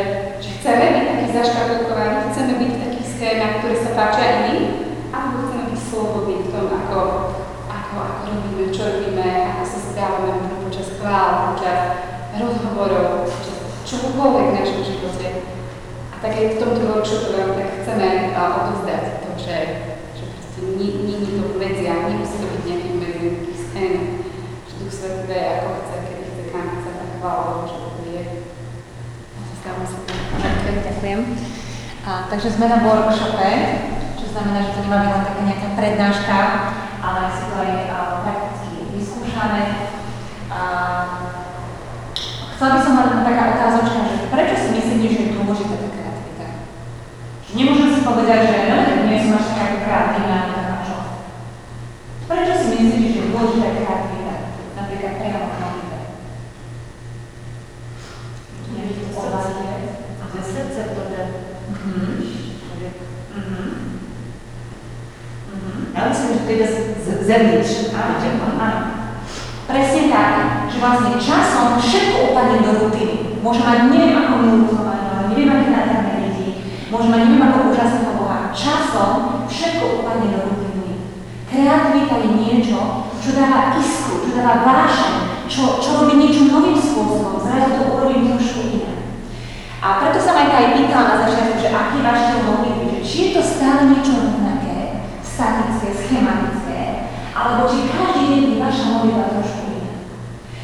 že 0.43 0.49
chceme 0.59 0.85
byť 0.91 1.05
takí 1.07 1.25
zaškatulkovaní, 1.31 2.17
chceme 2.33 2.53
byť 2.59 2.69
v 2.75 2.81
takých 2.83 3.07
schémach, 3.15 3.53
ktoré 3.63 3.75
sa 3.79 3.89
páčia 3.95 4.27
iným, 4.43 4.65
alebo 5.15 5.35
chceme 5.47 5.63
byť 5.71 5.79
slobodní 5.79 6.26
ako, 6.97 7.03
ako, 7.69 7.95
ako 8.01 8.23
robíme, 8.25 8.73
čo 8.73 8.81
robíme, 8.89 9.29
ako 9.53 9.63
sa 9.69 9.79
správame 9.85 10.31
počas 10.65 10.87
chvál, 10.97 11.53
počas 11.53 11.79
rozhovorov, 12.33 13.29
počas 13.29 13.57
čokoľvek 13.85 14.45
v 14.49 14.57
našom 14.57 14.81
živote. 14.81 15.27
A 16.09 16.15
tak 16.17 16.33
aj 16.33 16.57
v 16.57 16.59
tomto 16.59 16.81
workshope 16.89 17.37
vám 17.37 17.53
tak 17.53 17.69
chceme 17.81 18.33
odovzdať 18.33 19.03
to, 19.21 19.29
že, 19.37 19.57
že 20.17 20.23
proste 20.33 20.59
nie, 20.73 21.21
je 21.21 21.37
to 21.37 21.53
medzia, 21.61 22.09
nemusí 22.09 22.41
to 22.41 22.47
byť 22.49 22.61
nejaký 22.65 22.89
medzia, 22.97 23.21
nejaký 23.29 23.53
scén, 23.53 23.93
že 24.65 24.73
Duch 24.81 24.93
Svetý 24.93 25.21
vie, 25.29 25.41
ako 25.45 25.69
chce, 25.77 25.95
kedy 26.01 26.23
chce, 26.25 26.43
kam 26.49 26.65
chce, 26.81 26.91
tak 26.97 27.09
chvála 27.21 27.53
že 27.69 27.77
to 27.77 28.03
je. 28.09 28.23
Ďakujem. 31.07 31.21
A, 32.07 32.11
takže 32.31 32.55
sme 32.55 32.65
na 32.71 32.83
workshope, 32.83 33.51
čo 34.15 34.25
znamená, 34.31 34.59
že 34.63 34.75
to 34.75 34.79
nemá 34.87 34.97
byť 35.03 35.11
len 35.11 35.23
taká 35.27 35.41
nejaká 35.43 35.69
prednáška, 35.75 36.39
ale 37.17 37.29
to 37.33 37.55
aj 37.57 37.71
a, 37.89 37.97
prakticky 38.21 38.69
vyskúšané. 38.93 39.63
A, 40.53 40.59
chcela 42.53 42.69
by 42.77 42.79
som 42.85 42.93
mať 42.93 43.09
taká 43.25 43.43
otázočka, 43.57 43.99
že 44.05 44.29
prečo 44.29 44.55
si 44.61 44.69
myslíte, 44.77 45.07
že 45.09 45.19
je 45.25 45.33
dôležitá 45.33 45.75
tá 45.81 45.89
kreativita? 45.89 46.47
Že 47.49 47.51
nemôžem 47.57 47.89
si 47.97 48.01
povedať, 48.05 48.39
že 48.45 48.57
no, 48.69 48.77
tak 48.85 48.97
nie 49.09 49.17
som 49.25 49.37
až 49.41 49.45
taká 49.57 49.65
kreatívna, 49.81 50.37
ale 50.45 50.53
taká 50.61 50.75
čo? 50.85 50.97
Prečo 52.29 52.53
si 52.53 52.65
myslíte, 52.77 53.07
že 53.09 53.19
je 53.25 53.29
dôležitá 53.33 53.69
kreativita? 53.73 54.35
Napríklad 54.77 55.13
priamo. 55.17 55.47
Ze 60.37 60.43
srdce. 60.43 60.81
Mhm. 61.69 62.23
Mhm. 63.35 63.57
Mhm. 65.53 66.09
Myslím, 66.09 66.57
že 66.57 66.67
z- 66.67 66.71
z- 66.71 66.96
zevnitř. 67.27 67.91
Presne 69.67 70.07
tak, 70.07 70.31
že 70.71 70.79
vlastne 70.79 71.19
časom 71.19 71.75
všetko 71.75 72.31
upadne 72.31 72.63
do 72.63 72.71
rutiny. 72.87 73.35
Môže 73.43 73.67
mať 73.67 73.91
neviem 73.91 74.15
ako 74.15 74.35
milú 74.39 74.71
ale 74.79 75.27
neviem 75.27 75.51
aké 75.51 75.67
nádherné 75.75 76.13
deti, 76.23 76.47
môže 76.87 77.11
mať 77.11 77.27
neviem 77.27 77.43
ako 77.51 77.75
úžasného 77.75 78.15
Boha. 78.15 78.55
Časom 78.55 79.43
všetko 79.51 79.83
upadne 79.99 80.27
do 80.31 80.39
rutiny. 80.47 81.03
Kreativita 81.51 82.15
je 82.15 82.29
niečo, 82.39 82.79
čo 83.19 83.29
dáva 83.35 83.75
iskru, 83.75 84.23
čo 84.23 84.39
dáva 84.39 84.63
vášeň, 84.63 85.15
čo, 85.51 85.83
čo 85.83 85.89
robí 85.99 86.15
niečo 86.15 86.47
novým 86.47 86.79
spôsobom, 86.79 87.43
zrazu 87.43 87.75
to 87.75 87.83
urobí 87.91 88.23
trošku 88.23 88.71
iné. 88.71 89.19
A 89.83 89.99
preto 89.99 90.23
sa 90.23 90.31
ma 90.31 90.47
aj 90.47 90.79
pýtala 90.79 91.03
na 91.11 91.15
začiatku, 91.27 91.59
že 91.59 91.75
aký 91.75 91.97
váš 91.99 92.19
štýl 92.23 92.55
či 93.03 93.15
je 93.19 93.29
to 93.35 93.41
stále 93.43 93.91
niečo 93.91 94.15
rovnaké, 94.15 95.03
statické, 95.23 95.87
schematické, 95.91 96.56
alebo 97.37 97.69
či 97.69 97.85
každý 97.93 98.23
deň 98.33 98.41
je 98.49 98.57
vaša 98.57 98.85
modlitba 98.89 99.25
trošku 99.29 99.61
iná. 99.69 99.93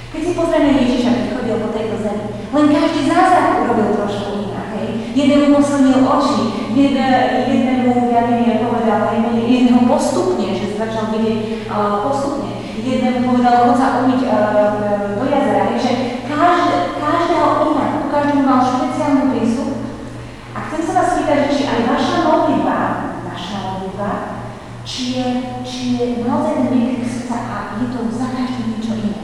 Keď 0.10 0.22
si 0.26 0.32
pozrieme 0.34 0.72
Ježiša, 0.82 1.10
keď 1.14 1.26
chodil 1.38 1.58
po 1.62 1.70
tejto 1.70 1.96
zemi, 2.02 2.26
len 2.50 2.66
každý 2.74 3.02
zázrak 3.06 3.62
urobil 3.62 3.90
trošku 3.94 4.30
inak. 4.50 4.68
Hej? 4.78 4.90
Jeden 5.14 5.38
mu 5.46 5.62
posilnil 5.62 6.02
oči, 6.02 6.42
jeden, 6.74 7.14
jednému, 7.46 8.10
ja 8.10 8.22
neviem, 8.26 8.66
povedal, 8.66 9.14
hej, 9.14 9.22
jedného 9.46 9.86
postupne, 9.86 10.50
že 10.58 10.74
sa 10.74 10.90
začal 10.90 11.14
vidieť 11.14 11.70
uh, 11.70 12.02
postupne. 12.02 12.62
Jednému 12.82 13.30
povedal, 13.30 13.70
chod 13.70 13.78
sa 13.78 14.02
umyť 14.02 14.22
uh, 14.26 15.14
do 15.18 15.24
jazera. 15.30 15.70
Hej, 15.70 15.80
že 15.82 15.92
každé, 16.26 16.98
každého 16.98 17.50
inak, 17.70 17.92
každému 18.10 18.42
mal 18.42 18.62
špeciálny 18.66 19.24
prístup. 19.30 19.70
A 20.54 20.58
chcem 20.70 20.82
sa 20.82 20.94
vás 20.98 21.08
spýtať, 21.14 21.38
že 21.46 21.52
či 21.54 21.64
aj 21.70 21.80
vaša 21.90 22.18
modlitba, 22.26 22.63
či 24.84 25.16
je, 25.16 25.26
či 25.64 25.96
je 25.96 26.06
naozaj 26.28 26.68
výkrik 26.68 27.08
srdca 27.08 27.38
a 27.40 27.58
je 27.80 27.88
to 27.88 28.00
za 28.12 28.28
každým 28.36 28.68
niečo 28.76 28.94
iné. 29.00 29.24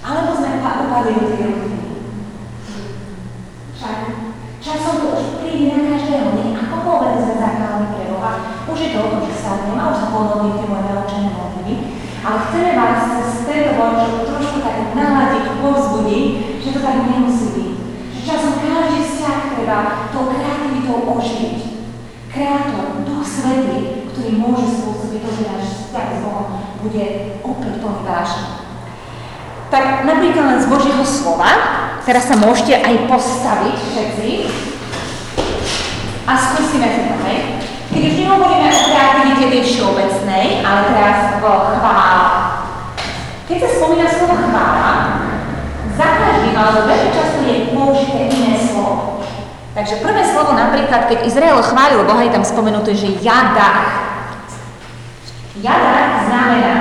Alebo 0.00 0.32
sme 0.32 0.64
pa- 0.64 0.80
upadli 0.88 1.12
do 1.20 1.28
tej 1.28 1.42
rutiny. 1.44 1.84
Však 3.76 3.96
časom 4.64 4.94
to 4.96 5.06
už 5.12 5.24
príde 5.44 5.76
na 5.76 5.80
každého, 5.92 6.32
nie? 6.40 6.56
Akokoľvek 6.56 7.14
sme 7.20 7.34
zakálali 7.36 7.86
pre 7.92 8.04
Boha, 8.16 8.32
už 8.64 8.78
je 8.80 8.90
to 8.96 8.98
o 9.04 9.10
tom, 9.12 9.22
že 9.28 9.34
sa 9.36 9.60
nemá 9.68 9.92
už 9.92 9.98
sa 10.00 10.08
ponodiť 10.16 10.52
tie 10.56 10.66
moje 10.72 10.84
naučené 10.88 11.28
modlitby, 11.36 11.74
ale 12.24 12.36
chceme 12.48 12.70
vás 12.80 12.98
cez 13.12 13.28
tento 13.44 13.72
workshop 13.76 14.24
trošku 14.24 14.58
tak 14.64 14.76
naladiť, 14.96 15.44
povzbudiť, 15.60 16.26
že 16.64 16.68
to 16.72 16.80
tak 16.80 16.96
nemusí 17.12 17.46
byť. 17.52 17.70
Že 18.16 18.20
časom 18.24 18.52
každý 18.56 18.98
vzťah 19.04 19.38
treba 19.52 19.78
tou 20.10 20.32
kreativitou 20.32 20.96
oživiť. 21.12 21.65
Kreátor, 22.36 23.00
Duch 23.08 23.24
Svetý, 23.24 24.04
ktorý 24.12 24.36
môže 24.36 24.68
spôsobiť 24.68 25.24
to, 25.24 25.30
že 25.40 25.42
náš 25.48 25.64
vzťah 25.88 26.08
s 26.12 26.18
Bohom 26.20 26.48
bude 26.84 27.04
opäť 27.40 27.72
plný 27.80 28.02
vášne. 28.04 28.60
Tak 29.72 30.04
napríklad 30.04 30.44
len 30.44 30.60
z 30.60 30.68
Božieho 30.68 31.00
slova, 31.00 31.48
teraz 32.04 32.28
sa 32.28 32.36
môžete 32.36 32.76
aj 32.76 33.08
postaviť 33.08 33.76
všetci 33.80 34.28
a 36.28 36.32
skúsime 36.36 36.88
si 36.92 37.00
to, 37.08 37.16
hej? 37.24 37.40
Keď 37.88 38.02
už 38.04 38.14
nehovoríme 38.20 38.68
o 38.68 38.80
kreativite 38.84 39.44
tej 39.56 39.62
všeobecnej, 39.64 40.44
ale 40.60 40.80
teraz 40.92 41.40
o 41.40 41.52
chvála. 41.72 42.24
Keď 43.48 43.56
sa 43.64 43.68
spomína 43.80 44.08
slovo 44.12 44.36
chvála, 44.44 44.92
za 45.96 46.08
každým, 46.20 46.52
alebo 46.52 46.84
veľmi 46.84 47.10
často 47.16 47.40
je 47.48 47.72
použité 47.72 48.28
iné 48.28 48.60
slovo. 48.60 48.75
Takže 49.76 50.00
prvé 50.00 50.24
slovo 50.24 50.56
napríklad, 50.56 51.04
keď 51.04 51.28
Izrael 51.28 51.60
chválil 51.60 52.00
Boha, 52.08 52.24
je 52.24 52.32
tam 52.32 52.40
spomenuté, 52.40 52.96
že 52.96 53.20
jadach. 53.20 54.08
Jadach 55.60 56.24
znamená 56.32 56.76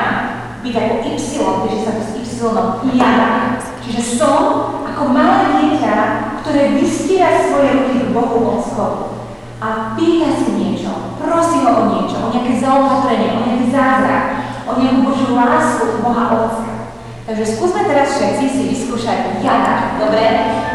byť 0.63 0.73
ako 0.79 0.93
Y, 1.03 1.19
takže 1.35 1.79
sa 1.83 1.91
to 1.91 2.01
s 2.07 2.11
Y, 2.15 2.55
jadach. 2.95 3.59
Čiže 3.83 4.01
som 4.15 4.39
ako 4.87 5.11
malé 5.11 5.59
dieťa, 5.59 5.95
ktoré 6.39 6.79
vystiera 6.79 7.43
svoje 7.43 7.75
ruky 7.75 7.95
k 7.99 8.13
Bohu 8.15 8.63
spodu 8.63 9.27
a 9.59 9.91
pýta 9.99 10.31
si 10.31 10.55
niečo, 10.55 11.19
prosí 11.19 11.67
ho 11.67 11.71
o 11.75 11.83
niečo, 11.99 12.15
o 12.23 12.31
nejaké 12.31 12.63
zaopatrenie, 12.63 13.27
o 13.35 13.43
nejaký 13.43 13.75
zázrak, 13.75 14.25
o 14.63 14.71
nejakú 14.79 14.99
Božiu 15.03 15.35
lásku 15.35 15.99
Boha 15.99 16.31
Otca. 16.31 16.95
Takže 17.27 17.43
skúsme 17.43 17.83
teraz 17.91 18.15
všetci 18.15 18.45
si 18.47 18.61
vyskúšať 18.71 19.43
jadať, 19.43 19.99
dobre? 19.99 20.23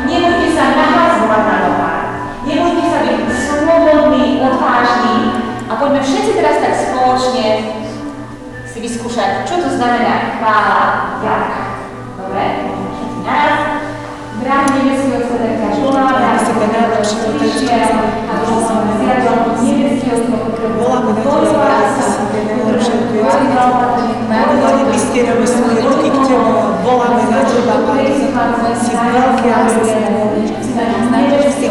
Nebudte 0.04 0.48
sa 0.52 0.64
naházovať 0.74 1.42
na 1.46 1.56
nohách, 1.64 1.99
nebudte 2.44 2.84
sa 2.88 2.98
byť 3.04 3.18
slobodní, 3.28 4.40
odvážni 4.40 5.18
a 5.68 5.72
poďme 5.76 6.00
všetci 6.00 6.32
teraz 6.36 6.56
tak 6.60 6.74
spoločne 6.76 7.46
si 8.66 8.78
vyskúšať, 8.80 9.44
čo 9.44 9.60
to 9.60 9.68
znamená 9.76 10.38
chvála 10.38 10.80
jadať. 11.20 11.54
Dobre? 12.16 12.44
Naraz. 13.26 13.79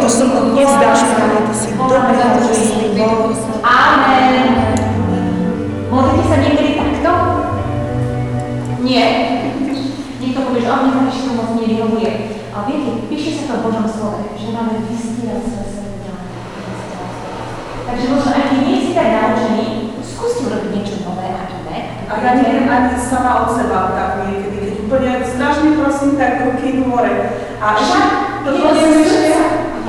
Особливо 0.05 0.45
не 0.45 0.67
здаш 0.67 0.99
правитися, 0.99 1.67
добре. 1.77 2.78
Píše 13.19 13.43
sa 13.43 13.51
to 13.51 13.55
v 13.59 13.63
Božom 13.67 13.83
slove, 13.83 14.31
že 14.39 14.47
máme 14.55 14.79
vystierať 14.87 15.43
svoje 15.43 15.67
srdce. 15.75 16.07
Takže 17.83 18.05
možno, 18.15 18.31
keď 18.31 18.47
nie 18.63 18.79
si 18.79 18.91
tak 18.95 19.11
naučený, 19.11 19.67
skúste 19.99 20.47
urobiť 20.47 20.71
niečo 20.71 21.03
nové 21.03 21.27
a 21.35 21.43
iné. 21.51 21.99
A 22.07 22.13
ja 22.15 22.31
neviem 22.39 22.71
ani 22.71 22.95
sama 22.95 23.43
od 23.43 23.59
seba 23.59 23.91
tak 23.91 24.23
niekedy, 24.23 24.55
keď 24.63 24.73
úplne 24.87 25.11
strašne 25.27 25.75
prosím, 25.75 26.15
tak 26.15 26.47
ruky 26.47 26.79
hore. 26.87 27.43
A 27.59 27.65
ešte 27.75 27.99
to 28.47 28.49
poviem 28.55 29.03
ešte, 29.03 29.35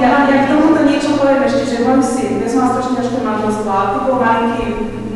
ja, 0.02 0.26
ja 0.26 0.37
k 0.42 0.50
tomuto 0.50 0.82
niečo 0.90 1.14
poviem 1.14 1.46
ešte, 1.46 1.62
že 1.70 1.87
môj 1.87 2.02
syn, 2.02 2.42
dnes 2.42 2.58
mal 2.58 2.75
strašne 2.75 2.99
ťažké 2.99 3.18
manželstvo 3.22 3.70
a 3.70 3.82
ty 3.94 3.99
bol 4.10 4.18
malinký, 4.18 4.66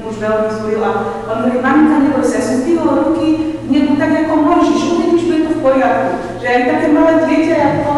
muž 0.06 0.22
veľmi 0.22 0.48
zúril 0.54 0.86
a 0.86 0.90
on 1.26 1.36
hovorí, 1.42 1.58
maminka, 1.58 1.98
neboj 1.98 2.22
sa, 2.22 2.38
ja 2.38 2.46
som 2.46 2.62
zdvihol 2.62 3.10
ruky, 3.10 3.58
nebuď 3.66 3.96
tak 3.98 4.12
ako 4.22 4.34
môžeš, 4.38 4.78
uvidíš, 4.86 5.23
to 5.44 5.50
v 5.52 5.60
poriadku. 5.60 6.08
Že 6.40 6.46
aj 6.48 6.62
také 6.68 6.86
malé 6.90 7.14
dieťa, 7.28 7.56
ako 7.60 7.92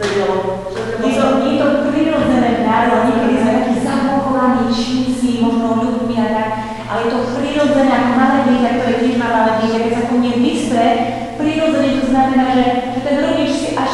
vedelo, 0.00 0.36
že 0.72 0.80
treba 0.88 1.04
Je 1.04 1.12
to, 1.14 1.26
je 1.44 1.54
to 1.60 1.66
prirodzené 1.92 2.50
práve, 2.64 2.92
niekedy 3.04 3.34
sme 3.38 3.52
takí 3.52 3.74
zablokovaní 3.84 4.64
čísi, 4.72 5.30
možno 5.44 5.66
ľuďmi 5.84 6.14
a 6.16 6.28
tak, 6.32 6.50
ale 6.88 7.00
je 7.04 7.10
to 7.12 7.20
prirodzené 7.36 7.92
ako 7.92 8.10
malé 8.16 8.38
dieťa, 8.48 8.70
ktoré 8.80 8.94
tiež 9.04 9.14
má 9.20 9.28
malé 9.28 9.52
dieťa, 9.60 9.78
keď 9.84 9.92
sa 9.92 10.02
ku 10.08 10.14
mne 10.16 10.32
vystre, 10.40 10.86
prirodzene 11.36 11.90
to 12.00 12.04
znamená, 12.08 12.44
že, 12.56 12.64
že 12.96 13.00
ten 13.04 13.16
rodič 13.20 13.50
si 13.52 13.68
až, 13.76 13.92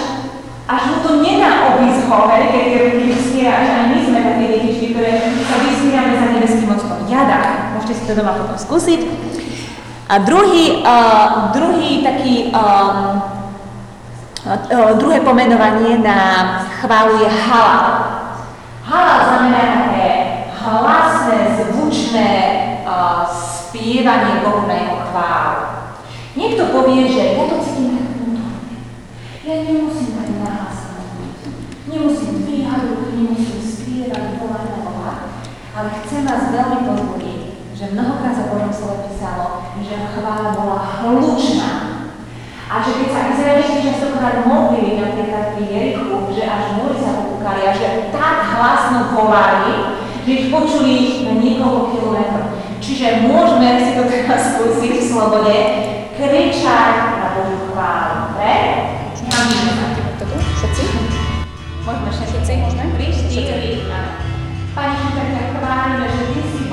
až 0.71 0.83
mu 0.95 0.97
to 1.03 1.11
nedá 1.21 1.75
obísť 1.75 2.07
hore, 2.07 2.39
keď 2.53 2.63
tie 2.71 2.81
ruky 2.89 3.05
vystiera, 3.11 3.53
až 3.61 3.69
aj 3.75 3.85
my 3.91 3.99
sme 4.01 4.19
také 4.23 4.45
detičky, 4.49 4.87
ktoré 4.95 5.13
sa 5.45 5.57
vystierame 5.61 6.15
za 6.17 6.27
nebeským 6.33 6.71
ockom. 6.73 6.99
Jada, 7.11 7.73
môžete 7.77 7.95
si 7.99 8.05
to 8.09 8.13
doma 8.17 8.33
potom 8.39 8.59
skúsiť. 8.59 9.01
A 10.15 10.19
druhý, 10.19 10.79
uh, 10.87 11.51
druhý 11.51 12.07
taký, 12.07 12.55
um, 12.55 13.19
uh, 14.47 14.95
druhé 14.95 15.19
pomenovanie 15.27 15.99
na 15.99 16.19
chválu 16.79 17.19
je 17.19 17.27
halal. 17.27 17.91
Halal 18.87 19.19
znamená 19.27 19.63
také 19.75 20.07
hlasné, 20.55 21.59
zvučné 21.59 22.31
uh, 22.87 23.27
spievanie 23.27 24.47
Bohu 24.47 24.71
na 24.71 24.75
jeho 24.87 25.03
chválu. 25.11 25.83
Niekto 26.39 26.63
povie, 26.71 27.11
že 27.11 27.35
ja 27.35 27.51
to 27.51 27.59
cítim 27.59 27.99
tak 27.99 28.15
vnútorne. 28.15 28.79
Ja 29.43 29.55
nemusím 29.67 30.15
tak 30.15 30.31
nahlasno 30.31 31.11
byť. 31.11 31.39
Nemusím 31.91 32.35
ruky, 32.87 33.11
nemusím 33.19 33.59
spievať, 33.67 34.39
volať 34.39 34.63
na 34.63 34.79
Boha. 34.79 35.15
Ale 35.75 35.91
chcem 36.07 36.23
vás 36.23 36.55
veľmi 36.55 36.79
pozbudiť, 36.87 37.34
že 37.85 37.93
mnohokrát 37.93 38.33
sa 38.33 38.49
Božom 38.49 38.73
slove 38.73 39.05
písalo, 39.05 39.69
že 39.85 40.09
chvála 40.17 40.57
bola 40.57 40.81
hlučná. 41.05 41.73
A 42.65 42.81
že 42.81 42.97
keď 42.97 43.09
sa 43.13 43.29
Izraelisti 43.29 43.85
častokrát 43.85 44.49
modlili 44.49 44.97
napríklad 44.97 45.53
pri 45.53 45.69
Jerichu, 45.69 46.33
že 46.33 46.49
až 46.49 46.81
múry 46.81 46.97
sa 46.97 47.21
popúkali 47.21 47.69
a 47.69 47.77
že 47.77 48.09
tak 48.09 48.57
hlasno 48.57 49.13
volali, 49.13 50.01
že 50.25 50.33
ich 50.33 50.47
počuli 50.49 51.29
na 51.29 51.37
niekoľko 51.37 51.81
kilometrov. 51.93 52.57
Čiže 52.81 53.29
môžeme 53.29 53.85
si 53.85 53.93
to 54.01 54.09
teraz 54.09 54.57
skúsiť 54.57 54.93
v 54.97 55.05
slobode, 55.05 55.57
kričať 56.17 56.95
na 57.21 57.37
Božiu 57.37 57.69
chválu. 57.69 58.33
Dobre? 58.33 58.57
Všetci? 60.57 60.85
Môžeme 61.85 62.11
všetci. 62.17 62.53
Môžeme? 62.65 62.85
Všetci. 62.97 63.69
Pani, 64.73 64.97
ťa 65.15 65.43
chválime, 65.55 66.07
že 66.11 66.23
Ty 66.33 66.43
si 66.49 66.64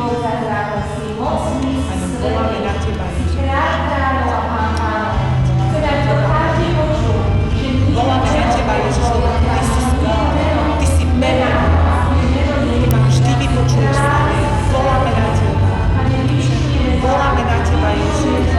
Voláme 17.02 17.42
na 17.44 17.58
Teba, 17.66 17.90
si 18.22 18.51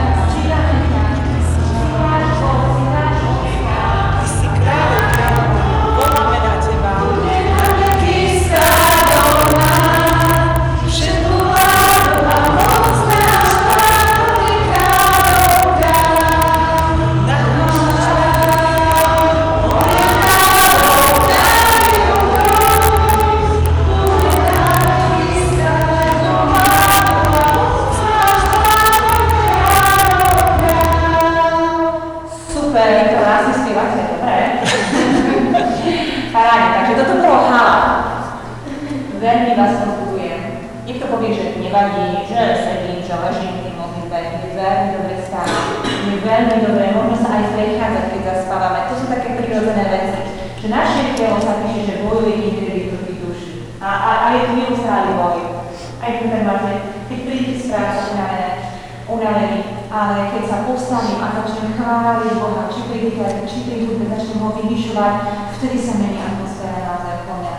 ale 60.03 60.35
keď 60.35 60.43
sa 60.51 60.57
postavím 60.67 61.23
a 61.23 61.27
začnem 61.31 61.79
chváliť 61.79 62.35
Boha, 62.35 62.67
či 62.67 62.81
pri 62.91 63.15
či 63.47 63.57
pri 63.63 64.03
začnem 64.11 64.43
ho 64.43 64.51
vyvyšovať, 64.59 65.15
vtedy 65.55 65.77
sa 65.79 65.93
mení 65.95 66.19
atmosféra 66.19 66.83
naozaj 66.83 67.13
okolo 67.23 67.39
mňa. 67.39 67.55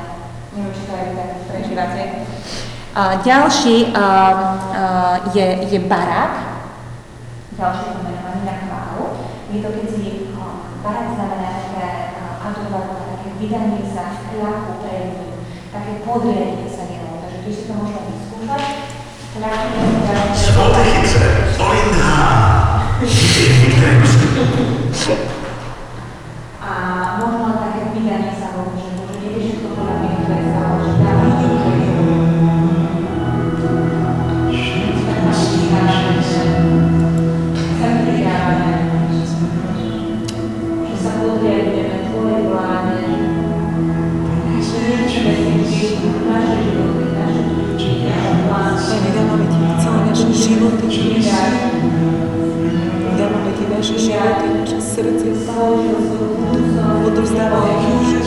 Neviem, 0.52 0.72
či 0.76 0.82
to 0.84 0.92
aj 0.92 1.08
tak 1.16 1.30
prežívate. 1.48 2.02
A 2.94 3.02
ďalší 3.24 3.76
a, 3.90 3.96
a, 3.96 4.06
je, 5.32 5.46
je 5.72 5.78
barák, 5.88 6.34
ďalšie 7.56 7.88
pomenovanie 7.96 8.44
na 8.44 8.56
chválu. 8.60 9.04
Je 9.48 9.58
to, 9.64 9.68
keď 9.72 9.86
si 9.88 10.04
barák 10.84 11.08
znamená 11.16 11.48
také 11.64 11.88
adorovať, 12.44 12.86
také 13.08 13.28
vydanie 13.40 13.82
sa 13.88 14.20
v 14.20 14.20
kľaku 14.36 14.72
pre 14.84 14.96
také 15.72 15.92
podriadenie 16.04 16.68
sa 16.68 16.84
jemu. 16.92 17.24
Takže 17.24 17.38
keď 17.40 17.52
si 17.56 17.64
to 17.66 17.72
môžeme 17.72 18.02
vyskúšať, 18.12 18.83
Spotyki, 19.34 21.08
że 21.08 21.64
Olinda! 21.64 22.80
Widzicie, 23.00 23.50
nie 23.68 25.33
životy, 54.94 55.34
naše 55.34 56.00
srdce. 56.00 56.54
Odovzdávame 57.06 57.74
Ti 57.80 58.04
za 58.06 58.22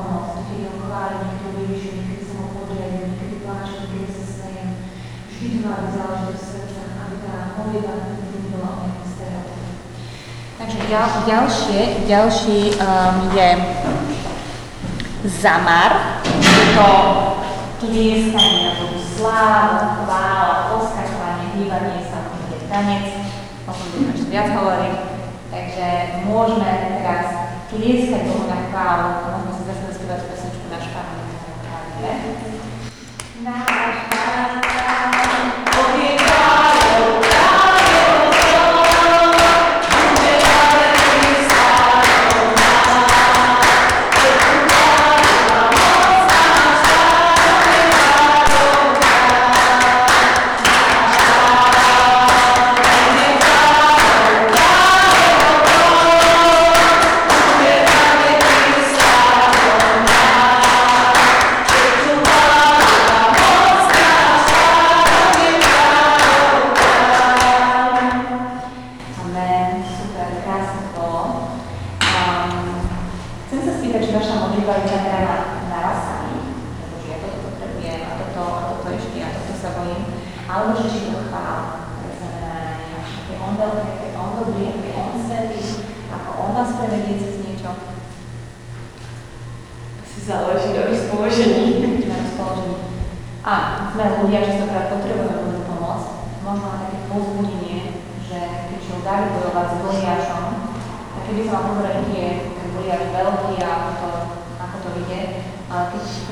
pomoc, 0.00 0.24
niekedy 0.40 0.62
ho 0.64 0.72
chváli, 0.80 1.14
niekedy 1.20 1.44
ho 1.44 1.52
vyvyšuje, 1.60 1.92
niekedy 2.00 2.22
sa 2.24 2.34
mu 2.40 2.46
podriadím, 2.56 3.04
niekedy 3.12 3.34
pláčem, 3.44 3.76
niekedy 3.84 4.08
sa 4.08 4.24
smejem. 4.24 4.68
Vždy 5.28 5.46
to 5.52 5.58
má 5.60 5.74
byť 5.76 5.90
záležitosť 5.92 6.44
srdca, 6.48 6.82
aby 7.04 7.16
tá 7.20 7.34
modlitba 7.60 7.92
bola 8.56 8.70
o. 8.80 9.00
Takže 10.60 10.92
ďal, 10.92 11.08
ďalšie, 11.24 11.80
ďalší 12.04 12.58
um, 12.76 13.32
je 13.32 13.48
zamar. 15.40 16.20
Je 16.36 16.76
to 16.76 16.90
tlieskanie 17.80 18.68
na 18.68 18.72
Bohu 18.76 19.00
chvála, 19.16 20.68
poskakovanie, 20.68 21.56
hýbanie 21.56 22.04
sa, 22.04 22.28
možno 22.28 22.44
je 22.52 22.68
tanec, 22.68 23.04
možno 23.64 23.84
budeme 23.88 24.12
ešte 24.12 24.28
viac 24.28 24.48
hovoriť. 24.52 24.94
Takže 25.48 25.86
môžeme 26.28 26.70
teraz 27.00 27.26
tlieskať 27.72 28.20
Bohu 28.28 28.44
na 28.44 28.58
chválu 28.68 29.08
Na, 33.42 33.50
na, 33.52 34.60
na, 34.60 35.30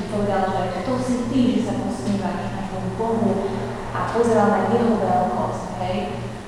povedal, 0.09 0.49
že 0.49 0.81
to 0.85 0.93
si 0.97 1.15
ty, 1.29 1.41
že 1.55 1.61
sa 1.69 1.73
posmívaš 1.77 2.49
na 2.53 2.61
tomu 2.69 2.89
Bohu 2.97 3.33
a 3.93 4.09
pozeral 4.09 4.49
na 4.49 4.59
jeho 4.73 4.97
veľkosť, 4.97 5.63
hej, 5.85 5.97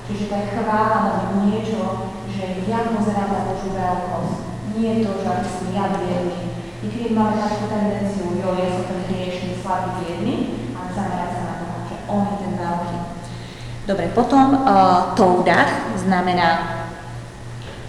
čiže 0.06 0.30
tá 0.30 0.38
chvála 0.50 0.98
byť 1.06 1.30
niečo, 1.46 1.80
že 2.26 2.66
ja 2.66 2.90
pozerám 2.90 3.30
na 3.30 3.40
Božiu 3.46 3.70
veľkosť, 3.74 4.36
nie 4.74 5.06
to, 5.06 5.10
že 5.22 5.26
aby 5.30 5.48
som 5.48 5.68
ja 5.70 5.86
biedný, 5.94 6.42
Niekedy 6.82 7.14
máme 7.14 7.38
takú 7.38 7.70
tendenciu, 7.70 8.42
jo, 8.42 8.58
ja 8.58 8.66
som 8.74 8.82
ten 8.90 9.06
hriešný, 9.06 9.54
slabý, 9.62 10.02
biedný, 10.02 10.66
ale 10.74 10.90
zamerať 10.90 11.30
sa 11.30 11.42
na 11.46 11.54
to, 11.62 11.66
že 11.86 11.96
on 12.10 12.22
je 12.26 12.36
ten 12.42 12.52
veľký. 12.58 12.96
Dobre, 13.86 14.04
potom 14.10 14.66
uh, 14.66 15.14
toudach 15.14 15.94
znamená 15.94 16.82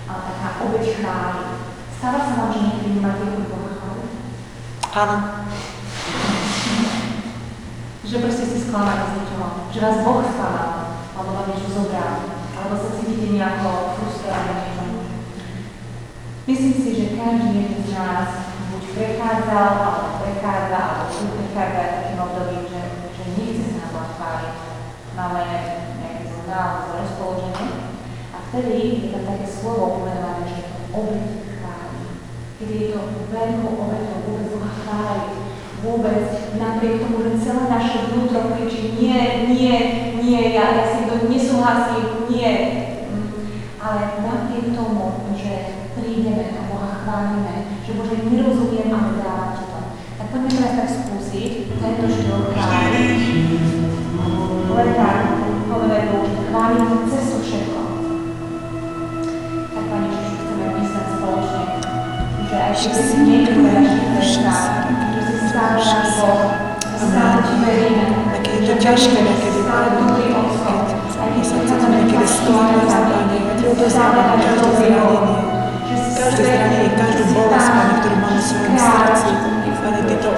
uh, 0.05 0.13
taká 0.13 0.49
obeď 0.61 1.01
chvály. 1.01 1.41
Stáva 1.97 2.21
sa 2.21 2.33
vám, 2.37 2.53
že 2.53 2.59
niekedy 2.61 3.01
chváliť? 3.01 3.33
Áno. 4.93 5.42
Že 8.13 8.21
proste 8.29 8.45
ste 8.45 8.69
sklamaní 8.69 9.09
z 9.09 9.13
niečoho, 9.17 9.47
že 9.73 9.81
vás 9.81 10.05
Boh 10.05 10.21
sklamal, 10.21 11.01
alebo 11.17 11.33
vám 11.33 11.49
niečo 11.49 11.65
zobral, 11.73 12.29
alebo 12.53 12.77
sa 12.77 12.93
cítite 13.01 13.33
nejako 13.33 13.97
frustrovaní. 13.97 14.69
Myslím 16.45 16.73
si, 16.77 16.89
že 16.93 17.17
každý 17.17 17.49
jeden 17.57 17.81
z 17.81 17.89
nás 17.97 18.53
buď 18.69 18.83
prechádzal, 18.93 19.69
alebo 19.81 20.21
prechádza, 20.21 20.77
alebo 20.77 21.03
sú 21.09 21.25
prechádza 21.41 21.81
takým 21.89 22.21
obdobím, 22.21 22.63
že, 22.69 22.81
že 23.17 23.23
nechce 23.33 23.81
sa 23.81 23.89
nám 23.89 24.05
chváliť. 24.13 24.55
Máme 25.17 25.41
nejaké 25.97 26.23
zlé 26.29 26.61
rozpoloženie 26.93 27.97
a 28.29 28.37
vtedy 28.45 28.77
je 28.77 29.07
tam 29.09 29.25
také 29.25 29.47
slovo 29.49 29.97
pomenované, 29.97 30.53
že 30.53 30.61
obeď 30.93 31.49
chváli. 31.57 32.01
Kedy 32.61 32.73
je 32.77 32.87
to 32.93 33.01
veľkou 33.33 33.73
obeťou 33.73 34.17
vôbec 34.21 34.47
Boha 34.53 34.69
chváliť. 34.85 35.52
Vôbec 35.83 36.55
napriek 36.55 37.03
tomu, 37.03 37.27
že 37.27 37.43
celé 37.43 37.67
naše 37.67 38.07
vnútro 38.07 38.55
kričí 38.55 38.95
nie, 38.95 39.51
nie, 39.51 39.75
nie, 40.23 40.55
ja, 40.55 40.79
ja 40.79 40.85
si 40.87 41.03
to 41.03 41.27
nesúhlasím, 41.27 42.23
nie. 42.31 42.51
Ale 43.83 44.23
napriek 44.23 44.71
tomu, 44.71 45.27
že 45.35 45.83
prídeme 45.91 46.55
a 46.55 46.71
Boha 46.71 47.03
chválime, 47.03 47.83
že 47.83 47.99
Bože, 47.99 48.15
nerozumiem, 48.15 48.95
ale 48.95 49.19
dávam 49.19 49.51
ti 49.59 49.63
to. 49.67 49.79
Tak 50.15 50.27
poďme 50.31 50.55
teraz 50.55 50.71
tak 50.79 50.87
skúsiť 50.87 51.51
tento 51.75 52.07
štýl 52.07 52.39
chvály. 52.55 53.03
Povedať, 54.71 55.17
povedať 55.67 56.01
Bohu, 56.15 56.25
že 56.31 56.41
chválim 56.47 56.83
cez 57.11 57.23
to 57.27 57.37
všetko. 57.43 57.81
Tak 59.67 59.83
Pane 59.91 60.07
Ježišu, 60.07 60.35
chceme 60.47 60.65
mysleť 60.79 61.07
spoločne, 61.11 61.63
že 62.47 62.55
aj 62.55 62.73
si 62.79 63.15
niekto 63.19 63.51
povedať, 63.59 65.02
že 65.53 65.61
to 65.61 65.61
je 65.61 65.61
stále, 65.61 65.77
že 65.77 65.97
si 66.01 66.09
stále 66.09 66.09
náš 66.09 66.09
Boh, 66.17 66.49
stále 66.97 67.37
ti 67.45 67.55
veríme, 67.61 68.05
Také 68.33 68.49
je 68.57 68.61
to 68.65 68.73
ťažké, 68.81 69.17
niekedy 69.21 69.59
stále 69.61 69.87
dobrý 70.01 70.25
Otco, 70.33 70.65
aj 70.65 71.29
keď 71.29 71.45
sa 71.45 71.55
sa 71.61 71.65
cítim 71.69 71.91
niekedy 71.93 72.25
skláňať, 72.25 72.89
Pane, 72.89 73.37
ja 73.37 73.53
Ti 73.53 73.65
odozdávam 73.69 74.27
každé 74.41 74.69
zranenie, 74.73 75.29
každé 76.17 76.41
zranenie, 76.41 76.89
každú 76.97 77.23
bolesť, 77.37 77.69
Pane, 77.69 77.93
ktorú 78.01 78.17
mám 78.17 78.33
v 78.33 78.41
svojom 78.41 78.75
srdci. 78.81 79.29
Pane, 79.77 80.01
Ty 80.09 80.15
to 80.17 80.29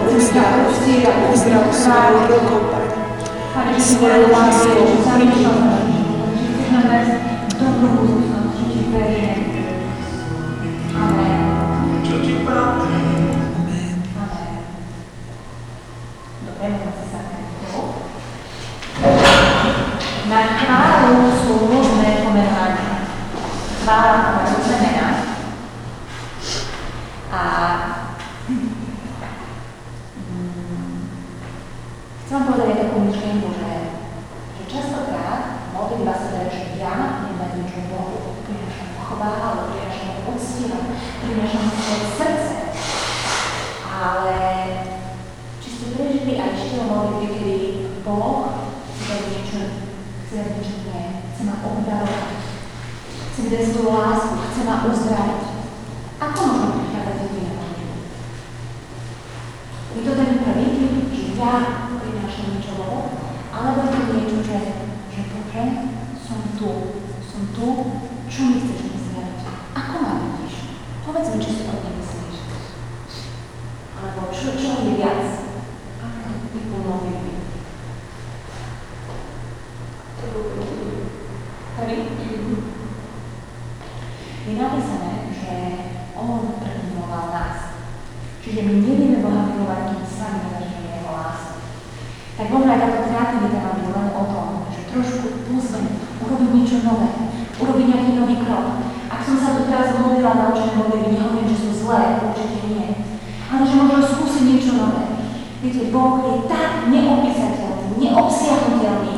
Viete, 105.66 105.90
Boh 105.90 106.22
je 106.22 106.46
tak 106.46 106.94
neopísateľný, 106.94 107.98
neobsiahnutelný, 107.98 109.18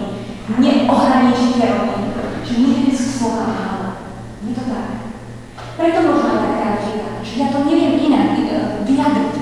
neohraničiteľný, 0.55 1.99
že 2.47 2.53
niekedy 2.63 2.91
sú 2.95 3.07
slova 3.19 3.51
málo. 3.51 3.87
Nie 4.47 4.55
to 4.55 4.63
tak. 4.71 5.11
Preto 5.75 6.07
možno 6.07 6.39
aj 6.39 6.47
kreativita, 6.55 7.19
že 7.19 7.33
ja 7.43 7.47
to 7.51 7.67
neviem 7.67 7.99
inak 7.99 8.39
e, 8.39 8.43
vyjadriť. 8.87 9.35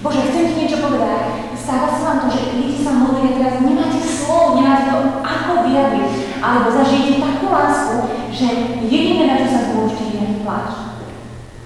Bože, 0.00 0.24
chcem 0.24 0.44
ti 0.48 0.54
niečo 0.64 0.88
povedať. 0.88 1.52
Stáva 1.52 1.92
sa 1.92 2.00
vám 2.00 2.18
to, 2.24 2.28
že 2.32 2.56
ľudí 2.56 2.80
sa 2.80 2.96
modlia 2.96 3.36
teraz, 3.36 3.60
nemáte 3.60 4.00
slov, 4.00 4.56
nemáte 4.56 4.88
to 4.88 4.98
ako 5.20 5.52
vyjadriť, 5.68 6.12
alebo 6.40 6.68
zažijete 6.72 7.20
takú 7.20 7.52
lásku, 7.52 7.96
že 8.32 8.48
jediné, 8.88 9.28
na 9.28 9.36
čo 9.36 9.52
sa 9.52 9.60
zbúčte, 9.68 10.16
je 10.16 10.40
pláč. 10.40 10.96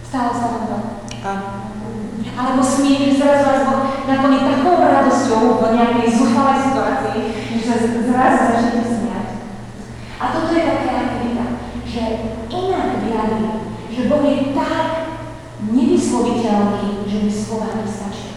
Stalo 0.03 0.35
sa 0.35 0.47
vám 0.51 0.64
to? 0.66 0.79
Áno. 1.23 1.71
Alebo 2.33 2.64
smiech, 2.64 3.12
že 3.12 3.21
zrazu 3.21 3.45
vás 3.45 3.62
Boh 3.68 3.82
nakoniec 4.12 4.44
takou 4.44 4.77
radosťou 4.77 5.42
v 5.57 5.62
nejakej 5.72 6.09
zúfalej 6.12 6.59
situácii, 6.68 7.20
že 7.57 7.61
sa 7.64 7.77
zraz 7.81 8.35
začnete 8.53 8.85
smiať. 8.85 9.29
A 10.20 10.25
toto 10.37 10.53
je 10.53 10.68
taká 10.68 10.92
aktivita, 10.92 11.46
že 11.88 12.03
inak 12.53 12.88
vyjadrí, 13.01 13.48
že 13.88 14.03
Boh 14.12 14.22
je 14.29 14.53
tak 14.53 14.87
nevysloviteľný, 15.72 17.09
že 17.09 17.16
mi 17.25 17.33
slova 17.33 17.72
nestačia. 17.81 18.37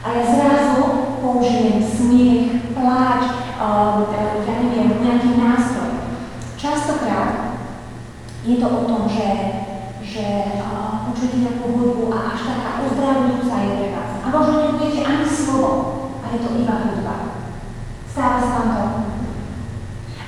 A 0.00 0.06
ja 0.16 0.24
zrazu 0.24 0.84
použijem 1.20 1.84
smiech, 1.84 2.72
pláč, 2.72 3.52
um, 3.60 4.08
teda, 4.08 4.40
ja 4.48 4.54
neviem, 4.64 4.96
nejaký 4.96 5.36
nástroj. 5.36 6.00
Častokrát 6.56 7.60
je 8.48 8.56
to 8.56 8.66
o 8.68 8.80
tom, 8.88 9.04
že, 9.04 9.28
že 10.00 10.24
uh, 10.56 11.04
počujete 11.04 11.44
nejakú 11.44 11.76
hudbu 11.76 12.04
a 12.08 12.32
až 12.32 12.40
taká 12.48 12.70
uzdravujúca 12.88 13.56
je 13.60 13.70
pre 13.76 13.88
vás. 13.92 14.09
A 14.30 14.38
možno 14.38 14.62
nepoviete 14.62 15.02
ani 15.02 15.26
slovo, 15.26 15.70
a 16.22 16.30
je 16.30 16.38
to 16.38 16.62
iba 16.62 16.74
hudba. 16.86 17.14
Stáva 18.06 18.38
sa 18.38 18.62
vám 18.62 18.70
to. 18.70 18.86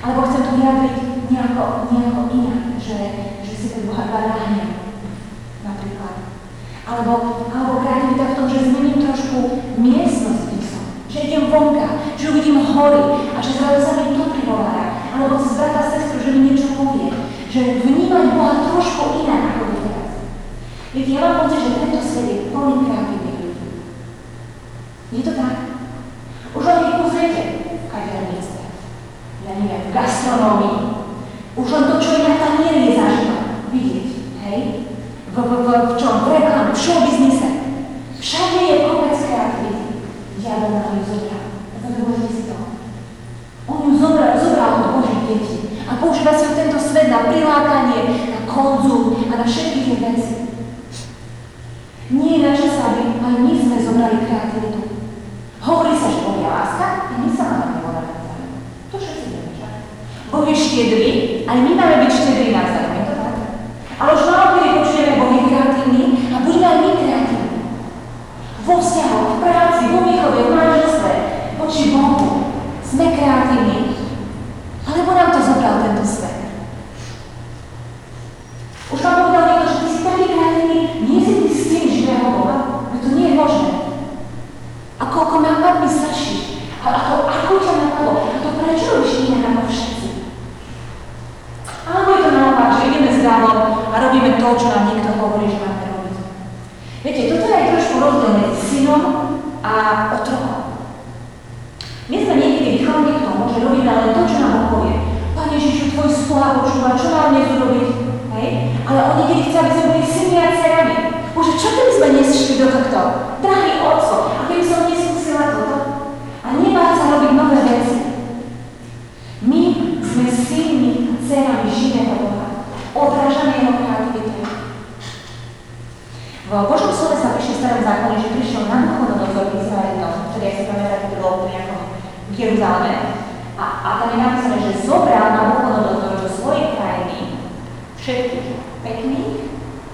Alebo 0.03 0.27
chcem 0.27 0.43
to 0.43 0.51
vyjadriť 0.59 0.95
nejako, 1.31 1.63
nejako 1.87 2.21
inak, 2.35 2.63
že, 2.83 2.99
že 3.47 3.53
si 3.55 3.67
ten 3.71 3.87
Boha 3.87 4.03
ráhnem, 4.11 4.99
napríklad. 5.63 6.35
Alebo, 6.83 7.11
alebo 7.47 7.73
krátim 7.79 8.19
to 8.19 8.25
v 8.27 8.35
tom, 8.35 8.47
že 8.51 8.67
zmením 8.67 8.99
trošku 9.07 9.63
miestnosť 9.79 10.43
mysl, 10.51 10.81
že 11.07 11.23
idem 11.23 11.47
vonka, 11.47 12.19
že 12.19 12.35
uvidím 12.35 12.59
hory 12.59 13.31
a 13.31 13.39
že 13.39 13.55
zrazu 13.55 13.87
sa 13.87 14.03
mi 14.03 14.19
to 14.19 14.35
prihovára. 14.35 14.99
Alebo 15.15 15.39
cez 15.39 15.55
brata 15.55 15.87
sestru, 15.87 16.19
že 16.19 16.35
mi 16.35 16.51
niečo 16.51 16.75
povie. 16.75 17.07
Že 17.47 17.87
vnímať 17.87 18.35
Boha 18.35 18.67
trošku 18.67 19.23
inak 19.23 19.63
ako 19.63 19.63
teraz. 19.79 20.11
Viete, 20.91 21.11
ja 21.15 21.19
mám 21.23 21.47
pocit, 21.47 21.63
že 21.63 21.79
tento 21.79 21.99
svet 22.03 22.27
je 22.27 22.37
plný 22.51 22.83
je 25.13 25.21
to 25.21 25.31
tak? 25.37 25.77
Už 26.57 26.63
len 26.65 26.77
keď 26.81 26.93
pozriete 27.05 27.41
kaviarníctve, 27.85 28.65
ja 29.45 29.51
neviem, 29.61 29.83
v 29.85 29.93
gastronómii, 29.93 30.77
už 31.53 31.67
len 31.69 31.83
to, 31.85 31.95
čo 32.01 32.09
je 32.17 32.21
na 32.25 32.35
tanieri, 32.41 32.89
je 32.89 32.97
zaživa 32.97 33.37
vidieť, 33.69 34.07
hej? 34.41 34.59
V, 35.29 35.37
v, 35.37 35.51
v, 35.65 35.67
v 35.69 35.93
čom? 36.01 36.25
V 36.25 36.33
reklame, 36.33 36.73
v 36.73 36.77
showbiznise. 36.77 37.62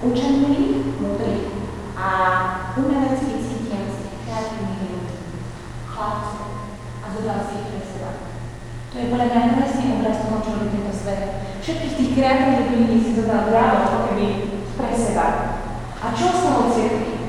učení 0.02 0.84
múdri 1.00 1.52
a 1.96 2.08
umelecký 2.76 3.36
cítiaci, 3.36 4.04
kreatívny 4.24 4.88
ľud, 4.88 5.08
chlapci 5.84 6.40
a 7.04 7.06
zobral 7.12 7.40
si 7.44 7.54
ich 7.60 7.68
pre 7.68 7.82
seba. 7.84 8.10
To 8.90 8.94
je 8.96 9.10
podľa 9.12 9.26
mňa 9.28 9.56
presne 9.60 9.84
obraz 10.00 10.24
toho, 10.24 10.40
čo 10.40 10.50
robí 10.56 10.68
tento 10.72 10.92
svet. 10.96 11.22
Všetkých 11.60 11.96
tých 11.96 12.14
kreatívnych 12.16 12.72
ľudí 12.72 12.98
si 13.04 13.10
zobral 13.20 13.52
práve 13.52 13.76
ako 13.84 13.98
keby 14.08 14.26
pre 14.80 14.90
seba. 14.96 15.26
A 16.00 16.06
čo 16.16 16.32
sa 16.32 16.50
od 16.64 16.72
cirkvi? 16.72 17.20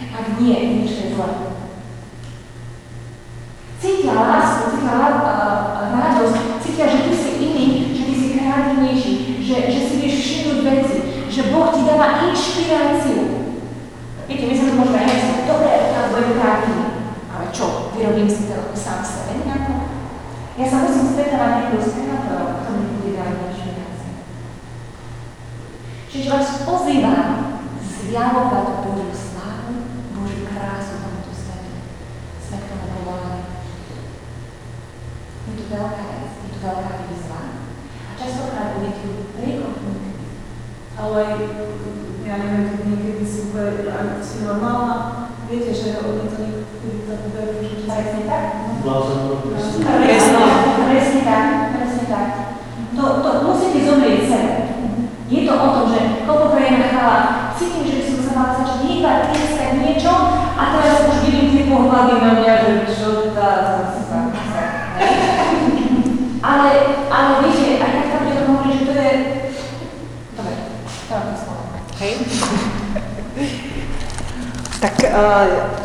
Ak 0.00 0.26
nie, 0.42 0.82
niečo 0.82 0.94
je 1.06 1.08
zle. 1.14 1.28
Cítia 3.78 4.14
lásku, 4.16 4.74
cítia 4.74 4.94
lá, 4.98 5.08
uh, 5.22 5.94
radosť, 5.94 6.58
cítia, 6.58 6.86
že 6.90 6.98
ty 7.06 7.12
si 7.14 7.30
iný, 7.38 7.66
že 7.94 8.02
ty 8.08 8.14
si 8.16 8.26
kreatívnejší, 8.34 9.12
že, 9.44 9.56
že 9.70 9.80
si 9.86 9.94
vieš 10.02 10.16
všimnúť 10.18 10.60
veci, 10.66 10.96
že 11.30 11.42
Boh 11.54 11.70
ti 11.70 11.86
dáva 11.86 12.26
inšpiráciu. 12.26 13.22
Viete, 14.24 14.44
my 14.48 14.54
sa 14.56 14.64
to 14.66 14.74
môžeme 14.80 15.00
hecať, 15.04 15.46
dobre, 15.46 15.70
ja 15.70 16.00
budem 16.10 16.32
kreatívny. 16.40 16.86
Ale 17.28 17.44
čo, 17.52 17.92
vyrobím 17.92 18.30
si 18.30 18.50
to 18.50 18.56
sám 18.74 19.04
sebe 19.04 19.46
nejako? 19.46 19.74
Ja 20.54 20.66
sa 20.70 20.86
musím 20.86 21.06
stretávať 21.12 21.50
niekto 21.60 21.78
s 21.82 21.94
kreatórom, 21.94 22.62
mi 22.72 22.86
bude 22.98 23.10
dávať 23.14 23.38
inšpiráciu. 23.52 24.12
Čiže 26.10 26.28
vás 26.30 26.48
pozýva 26.66 27.14
zjavovať 27.84 28.66
Boží 28.86 29.13
veľká 36.64 36.92
výzva. 37.04 37.40
A 38.08 38.12
častokrát 38.16 38.80
budete 38.80 39.04
prekopnutí. 39.36 40.12
Ale 40.96 41.20
ja 42.24 42.34
neviem, 42.40 42.64
keď 42.72 42.80
niekedy 42.88 43.24
si 43.26 43.38
úplne, 43.52 43.84
si 44.24 44.36
normálna, 44.48 45.28
viete, 45.44 45.76
že 45.76 46.00
oni 46.00 46.24
to 46.24 46.36
niekedy 46.40 47.04
tak 47.04 47.20
berú, 47.36 47.60
že 47.60 47.84
Presne 47.84 48.22
tak. 48.24 48.44
Presne. 48.80 50.44
Presne 50.88 51.20
tak, 51.24 51.46
presne 51.76 52.04
tak. 52.08 52.28
To, 52.94 53.02
to 53.20 53.30
musíte 53.44 53.78
zomrieť 53.84 54.20
sebe. 54.24 54.52
Je 55.28 55.40
to 55.48 55.52
o 55.56 55.68
tom, 55.72 55.84
že 55.92 56.00
koľko 56.28 56.46
krajín 56.52 56.84
chala, 56.92 57.50
cítim, 57.56 57.84
že 57.84 57.96
by 57.96 58.04
som 58.04 58.18
sa 58.20 58.32
mala 58.36 58.50
začať 58.60 58.78
hýbať, 58.86 59.20
tresť 59.32 59.54
niečo 59.80 60.12
a 60.54 60.62
teraz 60.78 61.08
už 61.08 61.16
vidím 61.24 61.48
tie 61.50 61.64
pohľady 61.68 62.14
na 62.20 62.30
mňa, 62.38 62.52
že 62.60 62.72
čo 62.92 63.08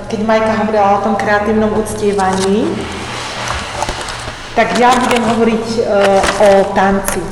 keď 0.10 0.20
Majka 0.26 0.54
hovorila 0.58 0.98
o 0.98 1.04
tom 1.06 1.16
kreatívnom 1.16 1.70
uctievaní, 1.78 2.66
tak 4.60 4.76
ja 4.76 4.92
budem 4.92 5.24
hovoriť 5.24 5.66
eh, 5.80 6.44
o 6.44 6.50
tanci. 6.76 7.24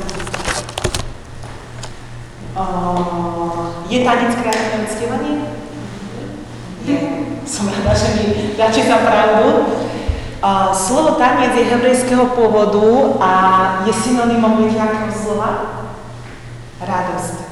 Eh, 2.56 3.62
Je 3.92 4.00
tanec 4.08 4.32
kreatívne 4.40 4.88
uctievanie? 4.88 5.36
Je. 6.88 6.98
Som 7.48 7.72
rada, 7.72 7.96
že 7.96 8.08
mi 8.16 8.56
dáte 8.56 8.80
za 8.80 9.04
pravdu. 9.04 9.76
Eh, 10.40 10.70
Slovo 10.72 11.20
tanec 11.20 11.52
je 11.52 11.68
hebrejského 11.68 12.32
pôvodu 12.32 13.20
a 13.20 13.32
je 13.84 13.92
synonymom 13.92 14.64
viete 14.64 14.80
akého 14.80 15.12
slova? 15.12 15.84
Radosť. 16.80 17.44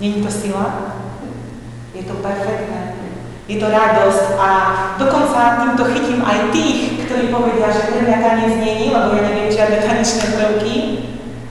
Není 0.00 0.24
to 0.24 0.30
sila? 0.32 0.96
Je 1.92 2.08
to 2.08 2.16
perfektné. 2.24 2.89
Je 3.50 3.58
to 3.58 3.66
radosť 3.66 4.38
a 4.38 4.50
dokonca 4.94 5.58
týmto 5.58 5.82
chytím 5.90 6.22
aj 6.22 6.54
tých, 6.54 7.02
ktorí 7.02 7.34
povedia, 7.34 7.66
že 7.74 7.90
pre 7.90 8.06
mňa 8.06 8.18
tanec 8.22 8.62
není, 8.62 8.94
lebo 8.94 9.10
ja 9.18 9.26
neviem 9.26 9.50
žiadne 9.50 9.82
tanečné 9.82 10.38
prvky, 10.38 10.74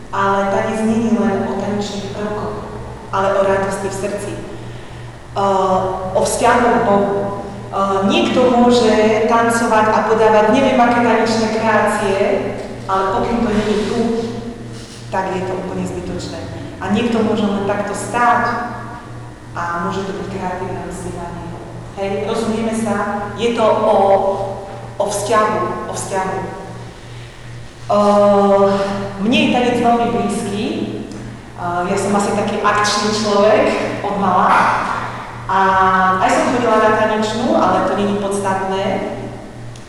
ale 0.08 0.48
tanec 0.48 0.80
není 0.88 1.12
len 1.20 1.44
o 1.44 1.60
tanečných 1.60 2.16
prvkoch, 2.16 2.56
ale 3.12 3.36
o 3.36 3.42
radosti 3.44 3.92
v 3.92 4.00
srdci. 4.00 4.32
O 6.16 6.22
vzťahu 6.24 6.68
k 6.72 6.86
Bohu. 6.88 7.20
Niekto 8.08 8.48
môže 8.48 9.28
tancovať 9.28 9.86
a 9.92 10.00
podávať 10.08 10.56
neviem 10.56 10.80
aké 10.80 11.04
tanečné 11.04 11.48
kreácie, 11.52 12.20
ale 12.88 13.04
pokým 13.12 13.44
to 13.44 13.52
nie 13.52 13.68
je 13.68 13.80
tu, 13.92 14.00
tak 15.12 15.36
je 15.36 15.44
to 15.44 15.52
úplne 15.68 15.84
zbytočné. 15.84 16.40
A 16.80 16.96
niekto 16.96 17.28
môže 17.28 17.44
len 17.44 17.68
takto 17.68 17.92
stáť 17.92 18.72
a 19.52 19.84
môže 19.84 20.08
to 20.08 20.16
byť 20.16 20.28
kreatívne 20.32 20.88
uctievanie. 20.88 21.49
Hej, 22.00 22.32
rozumieme 22.32 22.72
sa? 22.72 23.28
Je 23.36 23.60
to 23.60 23.66
o, 23.68 23.96
o 24.96 25.04
vzťahu, 25.04 25.92
o 25.92 25.94
vzťahu. 25.94 26.40
Uh, 27.92 28.72
mne 29.20 29.40
je 29.44 29.52
tanec 29.52 29.78
veľmi 29.84 30.08
blízky. 30.16 30.64
Uh, 31.60 31.84
ja 31.92 32.00
som 32.00 32.16
asi 32.16 32.32
taký 32.40 32.64
akčný 32.64 33.20
človek 33.20 33.64
od 34.08 34.16
mala. 34.16 34.48
A 35.52 35.60
aj 36.24 36.30
som 36.32 36.56
chodila 36.56 36.80
na 36.80 36.96
tanečnú, 36.96 37.60
ale 37.60 37.92
to 37.92 38.00
je 38.00 38.16
podstatné. 38.24 38.84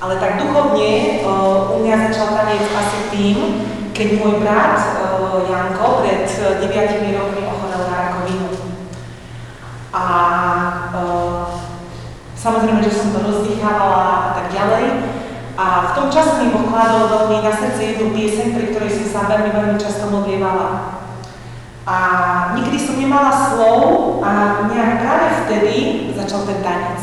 Ale 0.02 0.18
tak 0.18 0.42
duchovne 0.42 1.22
uh, 1.22 1.78
u 1.78 1.86
mňa 1.86 2.10
začal 2.10 2.34
tanec 2.34 2.66
asi 2.74 2.98
tým, 3.14 3.38
keď 3.94 4.18
môj 4.18 4.42
brat 4.42 4.82
uh, 4.98 5.46
Janko 5.46 6.02
pred 6.02 6.26
9 6.26 6.58
rokmi 7.14 7.42
ochorel 7.46 7.86
na 7.86 7.94
rakovinu. 8.02 8.50
A 9.94 10.02
uh, 10.90 11.29
samozrejme, 12.40 12.80
že 12.80 12.96
som 12.96 13.12
to 13.12 13.20
rozdýchávala 13.20 14.00
a 14.00 14.28
tak 14.40 14.46
ďalej. 14.48 14.84
A 15.60 15.92
v 15.92 15.94
tom 15.94 16.06
čase 16.08 16.40
mi 16.40 16.48
Boh 16.56 16.72
kladol 16.72 17.12
veľmi 17.12 17.44
na 17.44 17.52
srdce 17.52 17.80
jednu 17.84 18.16
pieseň, 18.16 18.56
pri 18.56 18.72
ktorej 18.72 18.96
som 18.96 19.06
sa 19.12 19.20
veľmi, 19.28 19.52
veľmi 19.52 19.76
často 19.76 20.08
modlievala. 20.08 20.96
A 21.84 21.96
nikdy 22.56 22.80
som 22.80 22.96
nemala 22.96 23.28
slov 23.28 23.80
a 24.24 24.64
nejak 24.72 25.04
práve 25.04 25.28
vtedy 25.44 25.76
začal 26.16 26.48
ten 26.48 26.64
tanec. 26.64 27.00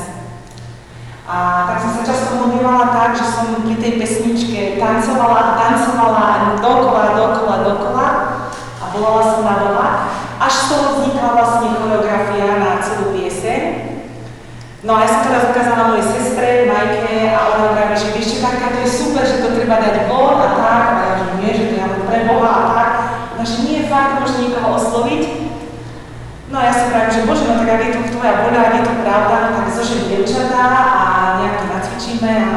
A 1.27 1.67
tak 1.69 1.77
som 1.85 1.91
sa 2.01 2.03
často 2.07 2.39
modlievala 2.39 2.89
tak, 2.89 3.13
že 3.19 3.29
som 3.29 3.61
pri 3.61 3.77
tej 3.77 3.99
pesničke 4.01 4.81
tancovala 4.81 5.37
a 5.37 5.55
tancovala 5.59 6.27
dokola, 6.57 7.03
dokola, 7.13 7.55
dokola 7.67 8.07
a 8.81 8.83
volala 8.95 9.21
som 9.21 9.43
na 9.43 9.55
Boha, 9.59 9.89
až 10.39 10.53
z 10.55 10.65
toho 10.71 10.85
vznikla 10.97 11.29
vlastne 11.35 11.67
choreografia. 11.77 12.56
No 14.87 14.95
a 14.95 15.03
ja 15.03 15.11
som 15.11 15.27
teraz 15.27 15.51
ukázala 15.51 15.91
mojej 15.91 16.07
sestre, 16.15 16.63
Majke, 16.63 17.35
a 17.35 17.59
ona 17.59 17.75
vraví, 17.75 17.91
že 17.99 18.07
čo, 18.23 18.39
taká, 18.39 18.71
to 18.71 18.87
je 18.87 18.87
super, 18.87 19.19
že 19.27 19.43
to 19.43 19.51
treba 19.51 19.83
dať 19.83 20.07
von 20.07 20.39
a 20.39 20.47
tak, 20.55 20.83
a 20.87 21.03
ja 21.03 21.13
že 21.19 21.25
nie, 21.43 21.51
že 21.51 21.63
to 21.67 21.73
ja 21.75 21.91
pre 22.07 22.23
Boha 22.23 22.47
a 22.47 22.63
tak. 22.71 22.91
No 23.35 23.43
že 23.43 23.67
nie, 23.67 23.91
fakt, 23.91 24.23
môže 24.23 24.39
niekoho 24.39 24.79
osloviť. 24.79 25.23
No 26.47 26.55
a 26.55 26.71
ja 26.71 26.71
si 26.71 26.87
pravím, 26.87 27.11
že 27.11 27.27
Bože, 27.27 27.43
no 27.51 27.59
tak 27.59 27.67
ak 27.67 27.83
je 27.83 27.91
to 27.99 28.01
tvoja 28.15 28.33
voľa, 28.47 28.59
ak 28.63 28.73
je 28.79 28.83
to 28.87 28.93
pravda, 29.03 29.35
no 29.43 29.49
tak 29.59 29.67
zožem 29.75 30.01
dievčatá 30.07 30.63
a 30.87 31.05
nejak 31.43 31.55
to 31.59 31.65
nacvičíme 31.67 32.31
a 32.47 32.51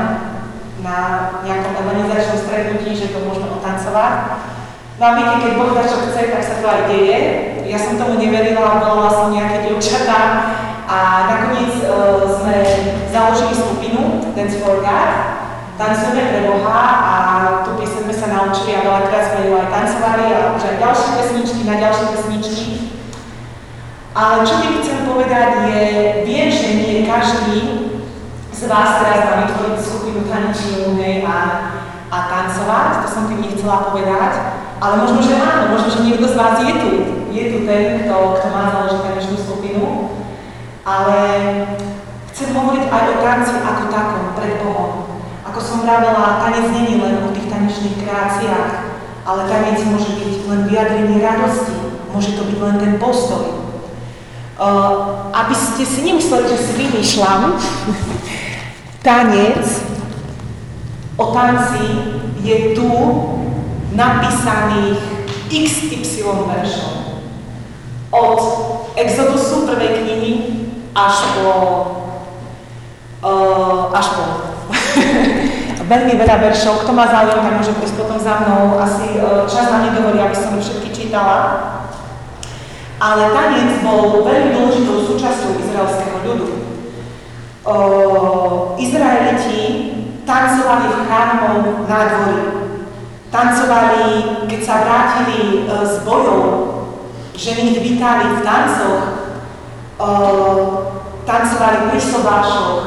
na 0.86 0.98
nejakom 1.42 1.74
evangelizačnom 1.82 2.38
stretnutí, 2.46 2.94
že 2.94 3.10
to 3.10 3.26
môžeme 3.26 3.50
otancovať. 3.58 4.14
No 5.02 5.02
a 5.02 5.10
viete, 5.18 5.34
keď 5.42 5.52
Boh 5.58 5.74
dá 5.74 5.82
čo 5.82 5.98
chce, 6.06 6.30
tak 6.30 6.46
sa 6.46 6.62
to 6.62 6.66
aj 6.70 6.82
deje. 6.94 7.18
Ja 7.66 7.78
som 7.82 7.98
tomu 7.98 8.22
neverila, 8.22 8.78
volala 8.78 9.10
som 9.10 9.34
nejaké 9.34 9.66
dievčatá 9.66 10.20
a 10.90 10.98
nakoniec 11.30 11.86
uh, 11.86 12.26
sme 12.26 12.66
založili 13.14 13.54
skupinu 13.54 14.26
Dance 14.34 14.58
for 14.58 14.82
God. 14.82 15.10
Tancujeme 15.78 16.34
pre 16.34 16.40
Boha 16.50 16.82
a 16.98 17.14
tú 17.62 17.78
pieseň 17.78 18.10
sme 18.10 18.14
sa 18.18 18.26
naučili 18.26 18.74
a 18.76 18.84
veľakrát 18.84 19.24
sme 19.32 19.40
ju 19.48 19.52
aj 19.54 19.68
tancovali 19.70 20.24
a 20.34 20.52
už 20.58 20.62
aj 20.66 20.76
ďalšie 20.82 21.10
pesničky 21.16 21.60
na 21.64 21.74
ďalšie 21.78 22.06
pesničky. 22.12 22.70
Ale 24.10 24.42
čo 24.42 24.60
tým 24.60 24.82
chcem 24.82 24.98
povedať 25.06 25.70
je, 25.70 25.82
viem, 26.26 26.50
že 26.50 26.68
nie 26.82 27.06
každý 27.06 27.58
z 28.50 28.68
vás 28.68 29.00
teraz 29.00 29.24
má 29.24 29.34
vytvoriť 29.46 29.78
skupinu 29.80 30.28
tanečnú 30.28 31.00
a, 31.24 31.38
a 32.12 32.16
tancovať, 32.28 33.06
to 33.06 33.08
som 33.08 33.24
tým 33.30 33.40
nechcela 33.40 33.88
povedať, 33.88 34.32
ale 34.82 34.94
možno, 35.00 35.24
že 35.24 35.40
áno, 35.40 35.72
možno, 35.72 35.88
že 35.88 36.04
niekto 36.04 36.28
z 36.28 36.36
vás 36.36 36.60
je 36.60 36.74
tu, 36.76 36.90
je 37.32 37.42
tu 37.56 37.58
ten, 37.64 38.04
kto, 38.04 38.16
kto 38.36 38.46
má 38.52 38.68
založiť 38.68 39.00
tanečnú 39.00 39.36
skupinu, 39.40 39.84
ale 40.84 41.18
chcem 42.32 42.56
hovoriť 42.56 42.84
aj 42.88 43.04
o 43.12 43.16
tanci 43.20 43.52
ako 43.60 43.84
takom, 43.92 44.24
pred 44.32 44.64
Bohom. 44.64 45.04
Ako 45.44 45.60
som 45.60 45.84
vravela, 45.84 46.40
tanec 46.40 46.72
není 46.72 46.96
len 46.96 47.20
o 47.20 47.34
tých 47.34 47.52
tanečných 47.52 48.00
kreáciách, 48.00 48.72
ale 49.26 49.40
tanec 49.50 49.84
môže 49.84 50.16
byť 50.16 50.32
len 50.48 50.60
vyjadrenie 50.70 51.20
radosti, 51.20 51.76
môže 52.14 52.32
to 52.32 52.42
byť 52.48 52.58
len 52.64 52.76
ten 52.80 52.94
postoj. 52.96 53.60
Uh, 54.60 55.32
aby 55.32 55.56
ste 55.56 55.88
si 55.88 56.04
nemysleli, 56.04 56.44
že 56.52 56.58
si 56.60 56.72
vymýšľam, 56.76 57.56
tanec 59.06 59.64
o 61.16 61.26
tanci 61.32 61.84
je 62.40 62.72
tu 62.72 62.88
napísaných 63.92 65.00
XY 65.50 66.46
veršov. 66.48 66.92
Od 68.10 68.40
Exodusu 68.96 69.66
prvej 69.66 70.02
knihy 70.02 70.59
až 70.94 71.16
po... 71.38 71.50
Uh, 73.20 73.92
až 73.92 74.06
po. 74.16 74.24
Veľmi 75.92 76.14
veľa 76.16 76.36
veršov. 76.38 76.86
Kto 76.86 76.92
má 76.94 77.10
záujem, 77.10 77.42
tak 77.42 77.56
môže 77.58 77.74
prísť 77.76 77.98
potom 77.98 78.18
za 78.18 78.46
mnou. 78.46 78.78
Asi 78.78 79.18
uh, 79.18 79.44
čas 79.44 79.70
nám 79.70 79.90
nedovolí, 79.90 80.22
aby 80.22 80.36
som 80.36 80.56
všetky 80.56 80.90
čítala. 80.94 81.36
Ale 83.00 83.32
tanec 83.32 83.80
bol 83.80 84.28
veľmi 84.28 84.52
dôležitou 84.52 85.00
súčasťou 85.08 85.56
izraelského 85.56 86.20
ľudu. 86.20 86.48
O, 87.64 88.76
Izraeliti 88.76 89.60
tancovali 90.28 90.84
v 90.92 90.96
chrámov 91.08 91.88
na 91.88 92.00
dvori. 92.12 92.40
Tancovali, 93.32 94.04
keď 94.52 94.60
sa 94.60 94.84
vrátili 94.84 95.64
z 95.64 95.94
bojov, 96.04 96.40
ženy 97.32 97.72
ich 97.72 97.80
vítali 97.80 98.36
v 98.36 98.44
tancoch, 98.44 99.29
tancovali 101.24 101.92
pri 101.92 102.00
sobášoch. 102.00 102.78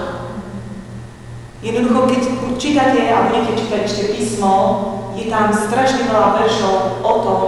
Jednoducho, 1.63 1.99
keď 2.11 2.21
čítate 2.59 3.07
a 3.13 3.31
budete 3.31 3.55
čítať 3.55 3.81
ešte 3.87 4.03
písmo, 4.11 4.53
je 5.15 5.31
tam 5.31 5.53
strašne 5.53 6.09
veľa 6.09 6.41
veršov 6.41 7.05
o 7.05 7.13
tom, 7.23 7.45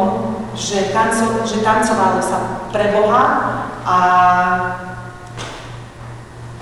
že, 0.55 0.95
tanco, 0.95 1.43
že 1.43 1.59
tancovalo 1.66 2.24
sa 2.24 2.63
pre 2.72 2.95
Boha 2.95 3.26
a, 3.84 3.97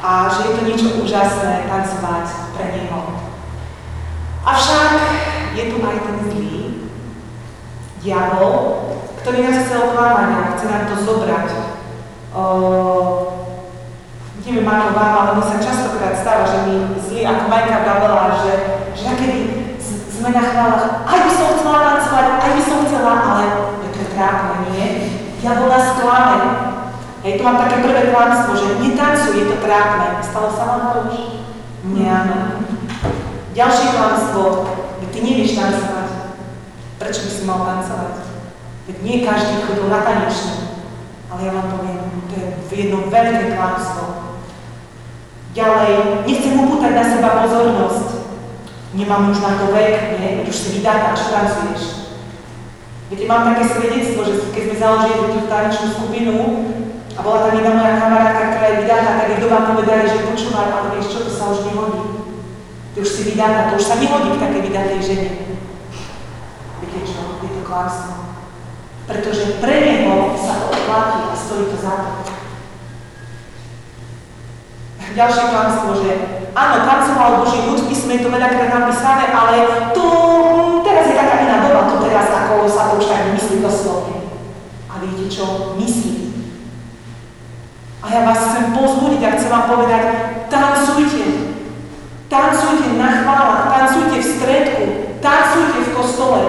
a 0.02 0.12
že 0.34 0.50
je 0.50 0.52
to 0.58 0.62
niečo 0.66 0.90
úžasné 1.04 1.70
tancovať 1.70 2.26
pre 2.58 2.66
Neho. 2.74 3.00
Avšak 4.44 4.92
je 5.54 5.64
tu 5.70 5.78
aj 5.78 5.98
ten 6.04 6.18
zlý 6.32 6.60
diabol, 8.02 8.56
ktorý 9.22 9.38
nás 9.46 9.64
chce 9.64 9.76
oklamať 9.78 10.30
a 10.34 10.42
chce 10.58 10.66
nám 10.68 10.84
to 10.90 10.96
zobrať. 11.06 11.73
Neviem 14.44 14.66
ako 14.66 14.90
vám, 14.92 15.14
ale 15.16 15.32
mi 15.38 15.44
sa 15.46 15.62
častokrát 15.62 16.18
stáva, 16.18 16.44
že 16.44 16.58
mi 16.68 16.76
zlí, 17.00 17.24
ako 17.24 17.48
Majka 17.48 17.78
vravela, 17.80 18.42
že, 18.44 18.52
že 18.92 19.04
nakedy 19.08 19.38
z- 19.80 20.20
sme 20.20 20.30
na 20.30 20.44
chválach, 20.44 21.08
aj 21.08 21.20
by 21.24 21.32
som 21.32 21.48
chcela 21.56 21.80
tancovať, 21.80 22.26
aj 22.42 22.52
by 22.52 22.62
som 22.62 22.78
chcela, 22.84 23.14
ale 23.24 23.44
je 23.80 23.90
to 23.94 24.04
trápne, 24.12 24.56
nie? 24.74 24.88
Ja 25.40 25.56
bola 25.56 25.80
sklame. 25.80 26.38
Hej, 27.24 27.40
to 27.40 27.44
mám 27.44 27.56
také 27.56 27.76
prvé 27.80 28.12
klamstvo, 28.12 28.52
že 28.52 28.84
netancuj, 28.84 29.32
je 29.32 29.46
to 29.48 29.58
trápne. 29.64 30.20
Stalo 30.20 30.50
sa 30.52 30.64
vám 30.68 30.82
to 30.92 31.00
už? 31.08 31.16
Nie, 31.88 32.12
áno. 32.12 32.60
Ďalšie 33.54 33.88
klamstvo, 33.96 34.44
ty 35.08 35.18
nevieš 35.22 35.56
tancovať. 35.56 36.10
Prečo 36.98 37.22
by 37.22 37.32
si 37.32 37.42
mal 37.46 37.60
tancovať? 37.64 38.16
Veď 38.84 38.98
nie 39.00 39.16
každý 39.24 39.56
chodil 39.64 39.88
na 39.88 40.04
tanečnú. 40.04 40.63
Ale 41.34 41.50
ja 41.50 41.52
vám 41.58 41.68
poviem, 41.74 42.02
to 42.30 42.38
je 42.70 42.78
jedno 42.78 43.10
veľké 43.10 43.58
klamstvo. 43.58 44.38
Ďalej, 45.58 46.26
nechcem 46.30 46.62
upútať 46.62 46.94
na 46.94 47.06
seba 47.10 47.42
pozornosť. 47.42 48.08
Nemám 48.94 49.34
už 49.34 49.42
na 49.42 49.58
to 49.58 49.74
vek, 49.74 50.22
nie? 50.22 50.46
Už 50.46 50.54
si 50.54 50.78
vydatá, 50.78 51.18
čo 51.18 51.34
tancuješ. 51.34 52.14
Viete, 53.10 53.26
mám 53.26 53.50
také 53.50 53.66
svedectvo, 53.66 54.22
že 54.22 54.54
keď 54.54 54.62
sme 54.70 54.76
založili 54.78 55.34
tú 55.34 55.50
tanečnú 55.50 55.88
skupinu 55.90 56.38
a 57.18 57.20
bola 57.26 57.50
tam 57.50 57.58
jedna 57.58 57.82
moja 57.82 57.98
kamarátka, 57.98 58.54
ktorá 58.54 58.68
je 58.70 58.80
vydatá, 58.86 59.10
tak 59.18 59.30
jej 59.34 59.42
doma 59.42 59.74
povedali, 59.74 60.06
že 60.06 60.30
počúvaj, 60.30 60.70
ale 60.70 60.88
vieš 60.98 61.10
čo, 61.10 61.20
to 61.26 61.34
sa 61.34 61.50
už 61.50 61.66
nehodí. 61.66 62.30
Ty 62.94 62.98
už 63.02 63.10
si 63.10 63.22
vydatá, 63.34 63.74
to 63.74 63.82
už 63.82 63.86
sa 63.90 63.98
nehodí 63.98 64.38
k 64.38 64.42
takej 64.42 64.62
vydatej 64.70 65.00
žene. 65.02 65.30
Viete 66.78 67.00
čo, 67.02 67.42
je 67.42 67.50
to 67.50 67.62
klamstvo. 67.66 68.23
Pretože 69.04 69.60
pre 69.60 69.76
neho 69.84 70.32
sa 70.40 70.64
to 70.64 70.66
oplatí 70.72 71.20
a 71.28 71.36
stojí 71.36 71.66
to 71.68 71.78
za 71.78 71.94
to. 71.94 72.12
Ďalšie 75.14 75.46
klamstvo, 75.54 75.90
že 76.02 76.10
áno, 76.58 76.90
tancoval 76.90 77.46
Boží 77.46 77.62
ľud, 77.70 77.86
písme 77.86 78.18
je 78.18 78.24
to 78.26 78.34
veľakrát 78.34 78.74
napísané, 78.74 79.30
ale 79.30 79.62
mm, 79.94 80.82
teraz 80.82 81.06
je 81.06 81.14
taká 81.14 81.46
iná 81.46 81.62
doba, 81.62 81.86
to 81.86 82.02
teraz 82.02 82.34
ako 82.34 82.66
sa 82.66 82.90
to 82.90 82.98
už 82.98 83.06
tak 83.14 83.30
myslí 83.38 83.62
doslovne. 83.62 84.26
A 84.90 84.98
viete 84.98 85.30
čo? 85.30 85.78
Myslí. 85.78 86.34
A 88.02 88.06
ja 88.10 88.26
vás 88.26 88.42
chcem 88.42 88.74
pozbudiť 88.74 89.22
a 89.22 89.34
chcem 89.38 89.50
vám 89.54 89.66
povedať, 89.70 90.04
tancujte. 90.50 91.26
Tancujte 92.26 92.98
na 92.98 93.10
chválach, 93.22 93.70
tancujte 93.70 94.18
v 94.18 94.26
stredku, 94.26 94.84
tancujte 95.22 95.78
v 95.78 95.94
kostole. 95.94 96.42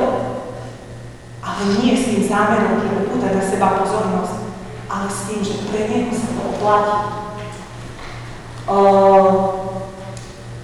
Ale 1.44 1.61
nie 1.84 1.92
zámerom, 2.35 2.82
že 2.82 2.99
upútať 3.07 3.32
na 3.39 3.45
seba 3.47 3.78
pozornosť, 3.78 4.37
ale 4.91 5.07
s 5.07 5.20
tým, 5.30 5.41
že 5.47 5.55
pre 5.70 5.87
neho 5.87 6.11
sa 6.11 6.28
to 6.35 6.43
oplatí. 6.51 6.99
O, 8.66 8.78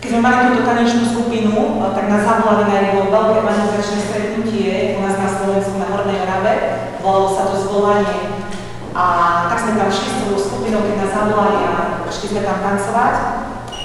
keď 0.03 0.09
sme 0.11 0.25
mali 0.25 0.37
túto 0.51 0.67
tanečnú 0.67 1.05
skupinu, 1.07 1.79
o, 1.79 1.87
tak 1.95 2.11
nás 2.11 2.27
zavolali 2.27 2.67
na 2.67 2.77
jedno 2.83 3.07
veľké 3.07 3.39
manifestačné 3.47 3.99
stretnutie 4.03 4.99
u 4.99 5.07
nás 5.07 5.15
na 5.15 5.31
Slovensku 5.31 5.79
na 5.79 5.87
Hornej 5.95 6.19
Orave. 6.27 6.55
Volalo 6.99 7.29
sa 7.31 7.47
to 7.47 7.57
zvolanie. 7.63 8.43
A 8.91 9.05
tak 9.47 9.63
sme 9.63 9.79
tam 9.79 9.87
šli 9.87 10.09
s 10.11 10.17
tou 10.27 10.35
skupinou, 10.35 10.83
keď 10.83 11.07
nás 11.07 11.15
zavolali 11.15 11.63
a 11.63 11.73
šli 12.11 12.27
sme 12.35 12.43
tam 12.43 12.59
tancovať. 12.59 13.15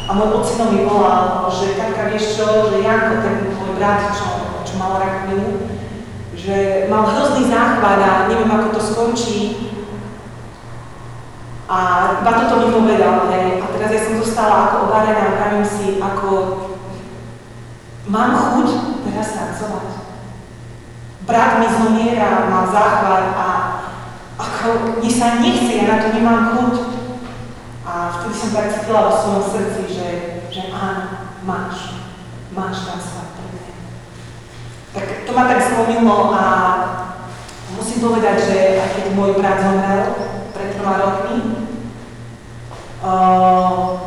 A 0.05 0.09
môj 0.13 0.41
ocino 0.41 0.73
mi 0.73 0.85
volal, 0.85 1.49
že 1.53 1.77
Katka, 1.77 2.09
vieš 2.09 2.37
čo, 2.37 2.73
že 2.73 2.81
Janko, 2.81 3.21
ten 3.21 3.53
môj 3.53 3.77
brat, 3.77 4.09
čo, 4.13 4.25
čo 4.65 4.73
mal 4.81 5.01
rakovinu, 5.01 5.65
že 6.45 6.85
mal 6.93 7.09
hrozný 7.09 7.49
záchvat 7.49 7.99
a 8.05 8.11
neviem, 8.29 8.45
ako 8.45 8.77
to 8.77 8.81
skončí. 8.81 9.41
A 11.65 11.77
iba 12.21 12.31
toto 12.37 12.61
mi 12.61 12.69
povedal, 12.69 13.25
hej. 13.33 13.57
A 13.57 13.65
teraz 13.73 13.89
ja 13.89 14.01
som 14.05 14.21
zostala 14.21 14.69
ako 14.69 14.75
obarená, 14.85 15.33
pravím 15.33 15.65
si, 15.65 15.97
ako 15.97 16.29
mám 18.05 18.37
chuť 18.37 18.67
teraz 19.09 19.33
tancovať. 19.33 20.05
Brat 21.25 21.57
mi 21.57 21.67
zomiera, 21.73 22.45
mal 22.45 22.69
záchvat 22.69 23.25
a 23.33 23.47
ako 24.37 25.01
mne 25.01 25.09
sa 25.09 25.41
nechce, 25.41 25.73
ja 25.73 25.89
na 25.89 25.97
to 25.97 26.13
nemám 26.13 26.53
chuť. 26.53 26.75
A 27.85 28.13
vtedy 28.13 28.33
som 28.37 28.53
tak 28.53 28.69
cítila 28.69 29.09
vo 29.09 29.13
svojom 29.17 29.43
srdci, 29.49 29.81
že, 29.89 30.07
že 30.53 30.61
áno, 30.69 31.33
máš, 31.41 31.97
máš. 32.53 32.85
Tak 32.85 33.14
ma 35.35 35.51
tak 35.51 35.59
zlomilo 35.59 36.31
a 36.31 36.43
musím 37.75 37.99
povedať, 38.07 38.35
že 38.39 38.57
aj 38.79 38.89
keď 38.95 39.05
môj 39.19 39.35
brat 39.35 39.59
zomrel 39.59 40.15
pred 40.55 40.71
troma 40.71 40.95
rokmi, 40.95 41.67
uh, 43.03 43.99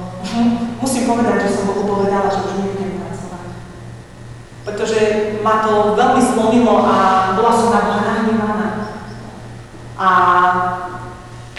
musím 0.80 1.04
povedať, 1.04 1.44
že 1.44 1.52
som 1.52 1.68
Bohu 1.68 1.84
povedala, 1.84 2.32
že 2.32 2.48
už 2.48 2.52
nebudem 2.64 3.04
tancovať. 3.04 3.44
Pretože 4.64 5.00
ma 5.44 5.60
to 5.68 5.92
veľmi 6.00 6.22
zlomilo 6.24 6.74
a 6.88 6.96
bola 7.36 7.52
som 7.52 7.68
na 7.76 7.80
Boha 7.84 8.00
nahnevaná. 8.00 8.68
A, 10.00 10.08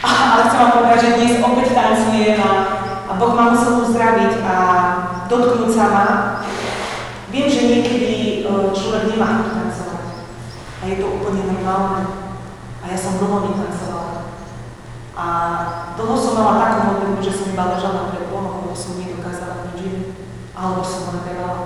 a, 0.02 0.10
ale 0.34 0.42
chcem 0.50 0.60
vám 0.60 0.74
povedať, 0.82 1.00
že 1.06 1.16
dnes 1.22 1.34
opäť 1.46 1.68
tancujem 1.78 2.42
a, 2.42 2.52
a 3.06 3.12
Boh 3.22 3.38
ma 3.38 3.54
musel 3.54 3.86
uzdraviť 3.86 4.42
a 4.42 4.56
dotknúť 5.30 5.70
sa 5.70 5.86
ma. 5.94 6.06
Viem, 7.30 7.46
že 7.46 7.70
niekedy 7.70 8.42
e, 8.42 8.50
človek 8.74 9.14
nemá 9.14 9.38
chuť 9.38 9.50
tancovať. 9.54 10.06
A 10.82 10.84
je 10.90 10.96
to 10.98 11.08
normálne. 11.70 12.06
A 12.82 12.86
ja 12.90 12.98
som 12.98 13.22
dlho 13.22 13.46
netancovala. 13.46 14.34
A 15.14 15.26
dlho 16.00 16.16
som 16.18 16.34
mala 16.40 16.64
takú 16.64 16.80
modlitbu, 16.96 17.22
že 17.22 17.36
som 17.36 17.52
iba 17.54 17.76
ležala 17.76 18.10
pred 18.10 18.26
Bohom, 18.32 18.66
lebo 18.66 18.74
som 18.74 18.98
nedokázala 18.98 19.70
nič 19.70 19.80
iné. 19.86 20.04
Alebo 20.58 20.82
som 20.82 21.06
ho 21.06 21.12
nepevala. 21.22 21.62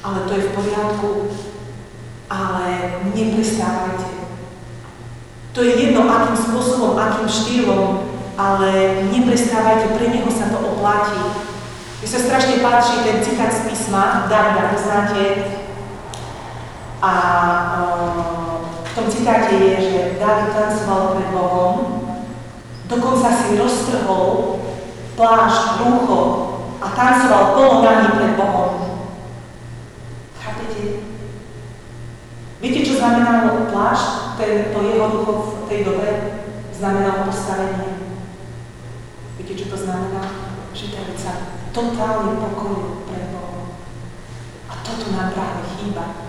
Ale 0.00 0.18
to 0.24 0.32
je 0.32 0.46
v 0.48 0.54
poriadku. 0.56 1.08
Ale 2.28 2.64
neprestávajte. 3.12 4.08
To 5.56 5.64
je 5.64 5.72
jedno, 5.74 6.06
akým 6.06 6.38
spôsobom, 6.38 6.94
akým 6.94 7.26
štýlom, 7.26 8.14
ale 8.38 9.02
neprestávajte, 9.10 9.98
pre 9.98 10.06
neho 10.14 10.30
sa 10.30 10.54
to 10.54 10.60
oplatí. 10.60 11.18
Mne 11.98 12.06
sa 12.06 12.20
strašne 12.22 12.62
páči 12.62 13.02
ten 13.02 13.18
citát 13.18 13.50
z 13.50 13.66
písma, 13.66 14.30
Davida, 14.30 14.70
poznáte. 14.70 15.57
A 16.98 17.12
uh, 17.78 18.58
v 18.82 18.90
tom 18.90 19.06
citáte 19.06 19.54
je, 19.54 19.74
že 19.78 19.98
David 20.18 20.50
tancoval 20.50 21.14
pred 21.14 21.30
Bohom, 21.30 21.74
dokonca 22.90 23.30
si 23.30 23.54
roztrhol 23.54 24.58
plášť, 25.14 25.86
rúcho 25.86 26.20
a 26.82 26.86
tancoval 26.90 27.44
polonahý 27.54 28.08
pred 28.18 28.34
Bohom. 28.34 28.72
Chápete? 30.42 31.06
Viete, 32.58 32.80
čo 32.82 32.98
znamenalo 32.98 33.70
plášť, 33.70 34.34
ten, 34.34 34.74
to 34.74 34.78
jeho 34.82 35.06
rucho 35.06 35.32
v 35.34 35.70
tej 35.70 35.80
dobe? 35.86 36.08
Znamenalo 36.74 37.30
postavenie. 37.30 38.18
Viete, 39.38 39.54
čo 39.54 39.70
to 39.70 39.78
znamená? 39.78 40.50
Sa 41.18 41.34
totálne 41.74 42.38
pokoril 42.38 43.02
pred 43.10 43.34
Bohom. 43.34 43.74
A 44.70 44.78
toto 44.86 45.10
nám 45.10 45.34
práve 45.34 45.66
chýba. 45.74 46.27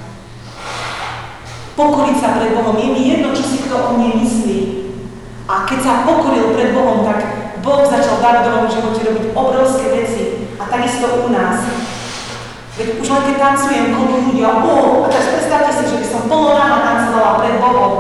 Pokoriť 1.80 2.18
sa 2.20 2.36
pred 2.36 2.52
Bohom. 2.60 2.76
Je 2.76 2.92
mi 2.92 3.08
jedno, 3.08 3.32
čo 3.32 3.40
si 3.40 3.64
kto 3.64 3.76
o 3.80 3.90
mne 3.96 4.20
myslí. 4.20 4.60
A 5.48 5.64
keď 5.64 5.80
sa 5.80 6.04
pokoril 6.04 6.52
pred 6.52 6.76
Bohom, 6.76 7.08
tak 7.08 7.24
Boh 7.64 7.88
začal 7.88 8.20
v 8.20 8.24
Davidovom 8.28 8.68
živote 8.68 9.00
robiť 9.00 9.26
obrovské 9.32 9.88
veci. 9.96 10.24
A 10.60 10.68
takisto 10.68 11.24
u 11.24 11.32
nás. 11.32 11.64
Veď 12.76 13.00
už 13.00 13.08
len 13.08 13.24
keď 13.32 13.38
tancujem, 13.40 13.96
koľko 13.96 14.16
ľudia, 14.28 14.60
o, 14.60 15.04
a 15.04 15.08
teraz 15.08 15.32
predstavte 15.32 15.72
si, 15.72 15.84
že 15.88 16.00
by 16.04 16.08
som 16.12 16.22
polonáha 16.28 16.84
tancovala 16.84 17.40
pred 17.48 17.56
Bohom. 17.64 17.94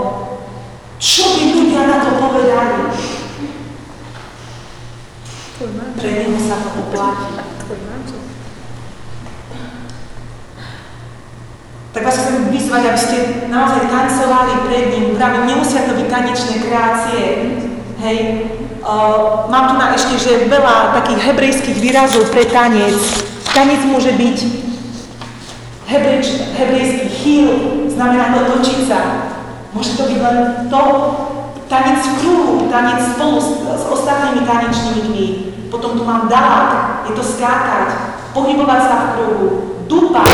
Čo 0.99 1.23
by 1.39 1.43
ľudia 1.55 1.81
na 1.87 1.97
to 2.03 2.11
povedali? 2.19 2.79
Pre 5.95 6.11
neho 6.11 6.39
sa 6.43 6.55
to 6.67 6.69
oplatí. 6.83 7.31
Tak 11.99 12.15
vás 12.15 12.23
chcem 12.23 12.47
vyzvať, 12.47 12.81
aby 12.87 12.95
ste 12.95 13.17
naozaj 13.51 13.91
tancovali 13.91 14.71
pred 14.71 14.87
ním. 14.95 15.19
Pravím, 15.19 15.51
nemusia 15.51 15.83
to 15.83 15.99
byť 15.99 16.07
tanečné 16.07 16.55
kreácie. 16.63 17.23
Hej. 17.99 18.17
Uh, 18.79 19.51
mám 19.51 19.67
tu 19.67 19.75
na 19.75 19.91
ešte, 19.91 20.15
že 20.15 20.47
veľa 20.47 20.95
takých 20.95 21.19
hebrejských 21.27 21.75
výrazov 21.83 22.31
pre 22.31 22.47
tanec. 22.47 22.95
Tanec 23.51 23.83
môže 23.83 24.15
byť 24.15 24.37
hebrej, 25.91 26.23
hebrejský 26.55 27.07
chýl, 27.11 27.47
znamená 27.91 28.31
to 28.31 28.47
točiť 28.47 28.79
sa. 28.87 28.99
Môže 29.75 29.99
to 29.99 30.07
byť 30.07 30.19
len 30.23 30.37
to, 30.71 30.83
tanec 31.67 31.99
v 31.99 32.15
kruhu, 32.23 32.71
tanec 32.71 33.11
spolu 33.11 33.43
s, 33.43 33.49
s 33.75 33.83
ostatnými 33.91 34.47
tanečníkmi. 34.47 35.25
Potom 35.67 35.99
tu 35.99 36.07
mám 36.07 36.31
dát, 36.31 37.03
je 37.03 37.11
to 37.11 37.23
skákať, 37.27 37.91
pohybovať 38.31 38.81
sa 38.87 38.95
v 38.95 39.07
kruhu, 39.19 39.47
dupať. 39.91 40.31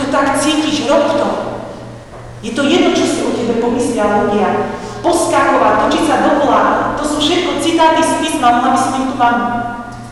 To 0.00 0.08
tak 0.08 0.40
cítiš, 0.40 0.88
rob 0.88 1.12
to. 1.12 1.28
Je 2.40 2.56
to 2.56 2.64
jedno, 2.64 2.96
čo 2.96 3.04
si 3.04 3.20
o 3.20 3.36
tebe 3.36 3.60
pomyslia 3.60 4.24
ľudia. 4.24 4.48
Poskakovať, 5.04 5.74
točiť 5.84 6.04
sa 6.08 6.16
dokola, 6.24 6.60
to 6.96 7.04
sú 7.04 7.16
všetko 7.20 7.60
citáty 7.60 8.00
z 8.00 8.12
písma, 8.20 8.60
mohla 8.60 8.76
by 8.76 8.80
som 8.80 8.96
im 8.96 9.04
tu 9.12 9.14
vám 9.16 9.36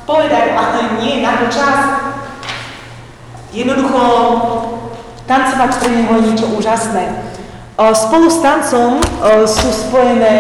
povedať, 0.05 0.57
ale 0.57 1.01
nie, 1.01 1.25
na 1.25 1.41
to 1.41 1.47
čas. 1.53 1.81
Jednoducho, 3.53 4.01
tancovať 5.25 5.71
pre 5.81 5.89
neho 5.93 6.13
je 6.21 6.27
niečo 6.33 6.47
úžasné. 6.53 7.05
E, 7.09 7.13
Spolu 7.97 8.29
s 8.29 8.41
tancom 8.45 9.01
e, 9.01 9.05
sú 9.49 9.69
spojené 9.73 10.37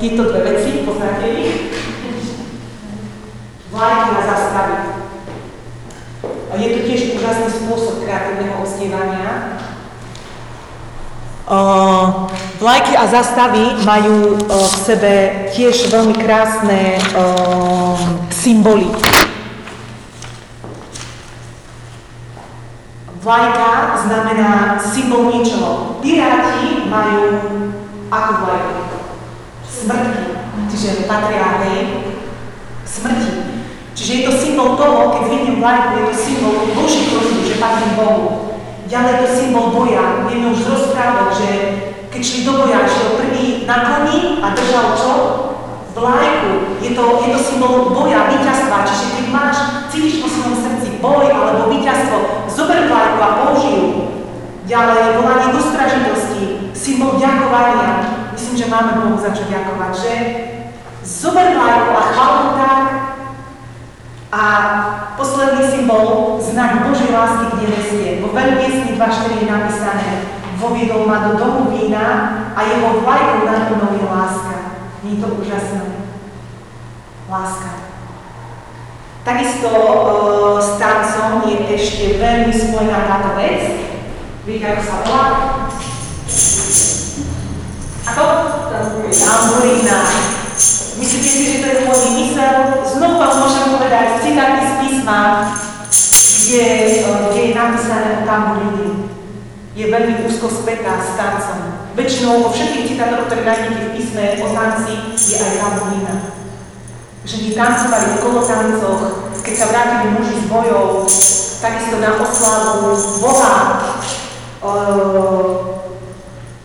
tieto 0.00 0.28
dve 0.28 0.40
veci, 0.44 0.84
poznáte 0.84 1.24
ich? 1.24 1.72
Vlajky 3.72 4.10
a 4.12 4.20
zastavy. 4.24 4.97
Je 6.56 6.68
to 6.72 6.78
tiež 6.88 7.00
úžasný 7.20 7.48
spôsob 7.52 8.00
kreatívneho 8.08 8.64
ostievania. 8.64 9.60
Uh, 11.48 12.28
vlajky 12.60 12.92
a 12.96 13.08
zastavy 13.08 13.72
majú 13.84 14.36
uh, 14.36 14.68
v 14.68 14.76
sebe 14.84 15.12
tiež 15.52 15.88
veľmi 15.92 16.16
krásne 16.20 17.00
uh, 17.16 17.96
symboly. 18.32 18.88
Vlajka 23.20 23.96
znamená 24.08 24.76
symbol 24.80 25.32
niečoho. 25.32 26.00
Piráti 26.00 26.88
majú 26.88 27.24
akú 28.08 28.32
vlajku? 28.44 28.80
Smrti. 29.68 30.22
Čiže 30.68 31.08
patria 31.08 31.60
smrti. 32.88 33.57
Čiže 33.98 34.12
je 34.14 34.26
to 34.30 34.34
symbol 34.38 34.78
toho, 34.78 35.10
keď 35.10 35.22
vidím 35.26 35.58
vlajku, 35.58 35.90
je 35.98 36.04
to 36.06 36.14
symbol 36.14 36.54
Božích 36.70 37.10
ľudí, 37.10 37.42
že 37.50 37.58
patrí 37.58 37.98
Bohu. 37.98 38.54
Ďalej 38.86 39.10
je 39.10 39.20
to 39.26 39.28
symbol 39.34 39.74
boja. 39.74 40.22
Vieme 40.30 40.54
už 40.54 40.62
z 40.62 40.70
rozprávok, 40.70 41.34
že 41.34 41.48
keď 42.14 42.22
šli 42.22 42.40
do 42.46 42.62
boja, 42.62 42.86
šiel 42.86 43.18
prvý 43.18 43.66
na 43.66 43.76
koni 43.82 44.38
a 44.38 44.54
držal 44.54 44.86
čo? 44.94 45.14
Vlajku. 45.98 46.78
Je 46.78 46.94
to, 46.94 47.04
je 47.26 47.28
to 47.34 47.40
symbol 47.42 47.90
boja, 47.90 48.30
víťazstva. 48.30 48.86
Čiže 48.86 49.06
keď 49.18 49.26
máš, 49.34 49.56
cítiš 49.90 50.22
po 50.22 50.30
svojom 50.30 50.54
srdci 50.54 51.02
boj 51.02 51.26
alebo 51.34 51.66
víťazstvo, 51.66 52.46
zober 52.46 52.86
vlajku 52.86 53.18
a 53.18 53.30
použij 53.42 53.74
ju. 53.82 53.88
Ďalej 54.70 55.18
volanie 55.18 55.50
do 55.50 55.58
stražitosti, 55.58 56.70
symbol 56.70 57.18
ďakovania. 57.18 58.06
Myslím, 58.30 58.54
že 58.62 58.70
máme 58.70 59.02
Bohu 59.02 59.18
za 59.18 59.34
čo 59.34 59.42
ďakovať, 59.50 59.92
že? 59.98 60.14
Zober 61.02 61.50
vlajku 61.58 61.90
a 61.92 62.02
chvál 62.14 62.34
tak, 62.54 62.97
a 64.32 64.44
posledný 65.16 65.64
symbol, 65.64 66.36
znak 66.40 66.84
Božej 66.84 67.16
lásky 67.16 67.46
k 67.48 67.60
neveste. 67.64 68.08
Vo 68.20 68.28
veľmiestni 68.36 69.00
2.4 69.00 69.40
je 69.40 69.46
napísané, 69.48 70.08
voviedol 70.60 71.08
ma 71.08 71.32
do 71.32 71.40
domu 71.40 71.72
vína 71.72 72.36
a 72.52 72.60
jeho 72.62 73.00
vlajkou 73.00 73.48
nad 73.48 73.72
mnou 73.72 73.96
je 73.96 74.04
láska. 74.04 74.56
Je 75.00 75.16
to 75.16 75.26
úžasné? 75.32 76.04
Láska. 77.30 77.70
Takisto 79.24 79.68
e, 79.68 79.92
s 80.60 80.70
tancom 80.76 81.48
je 81.48 81.56
ešte 81.72 82.20
veľmi 82.20 82.52
spojená 82.52 83.08
táto 83.08 83.36
vec. 83.36 83.60
Viete, 84.44 84.64
ako 84.76 84.82
sa 84.84 84.94
volá? 85.04 85.24
Ako? 88.08 88.24
Tamburína. 89.08 90.00
Myslíte 90.98 91.28
si, 91.30 91.42
že 91.46 91.62
to 91.62 91.66
je 91.70 91.78
môj 91.86 91.98
vymysel? 92.10 92.82
Znovu 92.82 93.22
vám 93.22 93.34
môžem 93.38 93.70
povedať 93.70 94.18
citáty 94.18 94.60
z 94.66 94.72
písma, 94.82 95.18
kde, 96.42 96.66
kde 97.30 97.40
je 97.40 97.52
napísané 97.54 98.08
o 98.18 98.26
tamburíni. 98.26 99.06
Je 99.78 99.86
veľmi 99.94 100.26
úzko 100.26 100.50
spätá 100.50 100.98
s 100.98 101.14
tancom. 101.14 101.86
Väčšinou 101.94 102.42
vo 102.42 102.50
všetkých 102.50 102.98
citátoch, 102.98 103.30
ktoré 103.30 103.46
nájdete 103.46 103.78
v 103.78 103.94
písme 103.94 104.24
o 104.42 104.46
tanci, 104.50 104.94
je 105.14 105.36
aj 105.38 105.54
tamburína. 105.62 106.14
Ženy 107.22 107.54
tancovali 107.54 108.06
v 108.18 108.22
kolotancoch, 108.26 109.02
keď 109.46 109.54
sa 109.54 109.70
vrátili 109.70 110.18
muži 110.18 110.34
z 110.42 110.46
bojov, 110.50 111.06
takisto 111.62 112.02
na 112.02 112.18
oslavu 112.18 112.98
Boha. 113.22 113.54
O, 114.58 114.70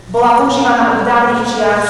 bola 0.09 0.41
používaná 0.41 0.97
od 0.97 1.01
dávnych 1.05 1.45
čias 1.45 1.85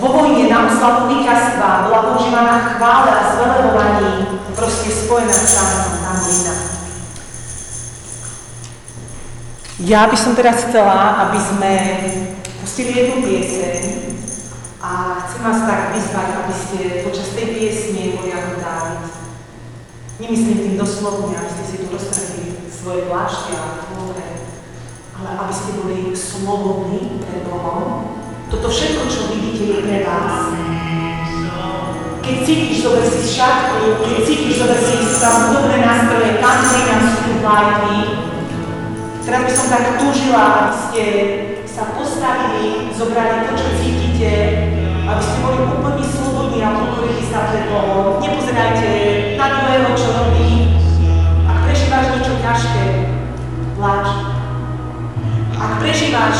vo 0.00 0.08
vojne 0.10 0.50
na 0.50 0.66
oslavu 0.66 1.06
víťazstva 1.06 1.86
bola 1.86 2.00
používaná 2.10 2.74
chvála 2.74 3.12
a 3.14 3.22
zvelebovaní, 3.34 4.26
proste 4.58 4.90
spojená 4.90 5.30
s 5.30 5.54
tancom 5.54 5.94
tamburina. 6.02 6.54
Ja 9.84 10.06
by 10.06 10.16
som 10.18 10.38
teraz 10.38 10.66
chcela, 10.66 11.28
aby 11.28 11.38
sme 11.38 11.72
pustili 12.62 12.94
jednu 12.94 13.26
pieseň 13.26 13.82
a 14.82 15.22
chcem 15.26 15.40
vás 15.42 15.60
tak 15.66 15.94
vyzvať, 15.94 16.28
aby 16.42 16.54
ste 16.54 16.78
počas 17.06 17.34
tej 17.34 17.46
piesne 17.54 18.18
boli 18.18 18.30
ako 18.34 18.52
Dávid. 18.62 19.02
Nemyslím 20.18 20.58
tým 20.62 20.76
doslovne, 20.78 21.34
aby 21.34 21.50
ste 21.50 21.64
si 21.66 21.76
tu 21.82 21.86
roztrhli 21.90 22.70
svoje 22.70 23.10
plášte 23.10 23.50
a 23.54 23.82
tvore, 23.82 24.26
ale 25.18 25.28
aby 25.42 25.52
ste 25.54 25.70
boli 25.82 25.98
slobodní 26.14 27.18
pred 27.22 27.42
Bohom, 27.46 28.23
toto 28.54 28.70
všetko, 28.70 29.02
čo 29.10 29.20
vidíte, 29.34 29.62
je 29.66 29.78
pre 29.82 29.98
vás. 30.06 30.54
Keď 32.22 32.36
cítiš, 32.46 32.86
zober 32.86 33.02
si 33.02 33.26
šatku, 33.34 33.98
keď 33.98 34.16
cítiš, 34.22 34.62
zober 34.62 34.78
si 34.78 34.94
tam 35.18 35.58
dobré 35.58 35.82
nástroje, 35.82 36.38
kantrina 36.38 36.96
sú 37.02 37.18
tu. 37.18 37.32
Teraz 39.24 39.42
by 39.42 39.52
som 39.52 39.66
tak 39.74 39.84
túžila, 39.98 40.42
aby 40.70 40.74
ste 40.78 41.04
sa 41.66 41.98
postavili, 41.98 42.94
zobrali 42.94 43.50
to, 43.50 43.52
čo 43.58 43.68
cítite, 43.82 44.32
aby 45.02 45.18
ste 45.20 45.36
boli 45.42 45.58
úplne 45.74 46.04
slobodní 46.06 46.62
a 46.62 46.78
pokorili 46.78 47.24
sa 47.26 47.50
pred 47.50 47.66
Bohom. 47.66 48.22
Nepozerajte 48.22 48.90
na 49.34 49.46
druhého, 49.50 49.88
čo 49.98 50.08
robí. 50.14 50.78
Ak 51.50 51.66
prežívaš 51.66 52.06
niečo 52.14 52.38
ťažké, 52.38 52.84
pláč. 53.74 54.06
Ak 55.58 55.72
prežívaš 55.82 56.38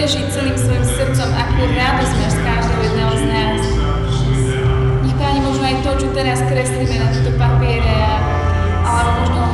prežiť 0.00 0.32
celým 0.32 0.56
svojim 0.56 0.80
srdcom, 0.80 1.28
akú 1.36 1.60
radosť 1.76 2.14
máš 2.24 2.32
z 2.32 2.40
každého 2.40 2.80
jedného 2.88 3.14
z 3.20 3.24
nás. 3.28 3.60
Nech 5.04 5.16
Páni 5.20 5.40
možno 5.44 5.60
aj 5.60 5.76
to, 5.84 5.90
čo 6.00 6.08
teraz 6.16 6.40
kreslíme 6.40 6.96
na 6.96 7.12
tieto 7.12 7.36
papiere, 7.36 8.00
alebo 8.80 9.28
možno 9.28 9.44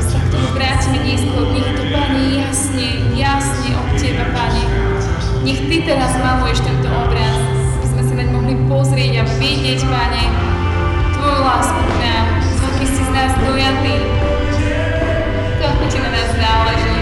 sa 0.00 0.16
k 0.16 0.26
tomu 0.32 0.48
vrátime 0.56 0.96
neskôr, 1.04 1.52
nech 1.52 1.68
to 1.76 1.84
Pani 1.92 2.40
jasne, 2.40 2.88
jasne 3.20 3.68
od 3.76 3.88
Teba, 4.00 4.24
Pane. 4.32 4.64
Nech 5.44 5.60
Ty 5.68 5.76
teraz 5.84 6.12
maluješ 6.24 6.64
tento 6.64 6.88
obraz, 6.88 7.36
aby 7.76 7.86
sme 7.92 8.02
sa 8.08 8.14
naň 8.16 8.28
mohli 8.32 8.56
pozrieť 8.72 9.12
a 9.20 9.24
vidieť, 9.36 9.80
Pane, 9.92 10.24
Tvoju 11.20 11.40
lásku 11.44 11.80
k 11.84 11.94
nám, 12.00 12.26
aký 12.64 12.86
si 12.88 13.02
z 13.04 13.10
nás 13.12 13.32
dojatý, 13.44 13.96
to 15.60 15.64
ako 15.68 15.84
Ti 15.84 15.98
na 16.00 16.10
nás 16.16 16.30
záleží. 16.32 16.95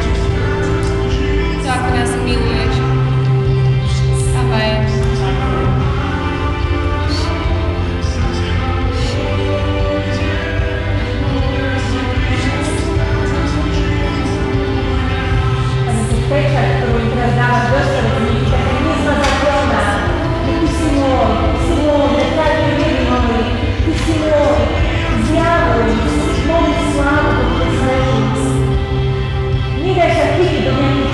ty 1.85 1.99
nas 1.99 2.11
miłujesz. 2.25 2.77
Amen. 4.41 4.87
Teczka, 16.29 16.63
którą 16.77 16.99
im 17.05 17.11
rozdała 17.21 17.61
wiosna 17.71 18.01
rodzinnicza, 18.05 18.59
nie 18.85 18.95
zbawiona. 19.03 19.85
Ty 20.45 20.69
Synu, 20.77 21.13
Synu, 21.67 21.95
detalnie 22.17 22.69
mieli 22.79 23.11
moi. 23.11 23.45
Ty 23.85 23.93
Synu, 24.05 24.43
zjawy, 25.27 25.85
moim 26.49 26.93
sławą, 26.93 27.35
przez 27.57 28.45
Nie 29.85 29.95
daj 29.95 30.11
się 30.11 30.27
chwili 30.35 30.65
do 30.65 30.73
mnie, 30.73 31.05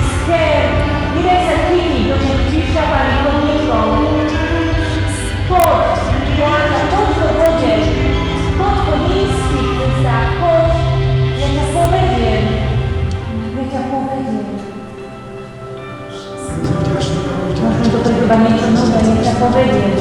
pamięci 18.31 18.64
można 18.70 18.97
jeszcze 18.97 19.35
powiedzieć. 19.41 19.99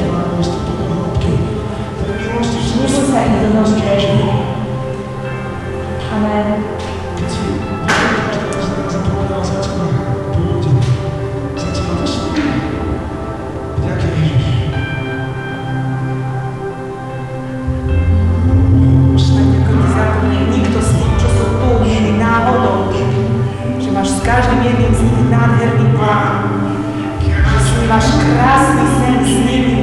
Jezusa 2.82 3.24
i 3.26 3.52
wolności. 3.52 3.82
Amen. 6.16 6.62
Każdy 24.24 24.64
jednym 24.64 24.94
z 24.94 25.02
nich 25.02 25.30
nadherny 25.30 25.98
Pan. 25.98 26.59
váš 27.90 28.06
krásny 28.22 28.86
sen 28.86 29.18
s 29.18 29.34
nimi, 29.50 29.82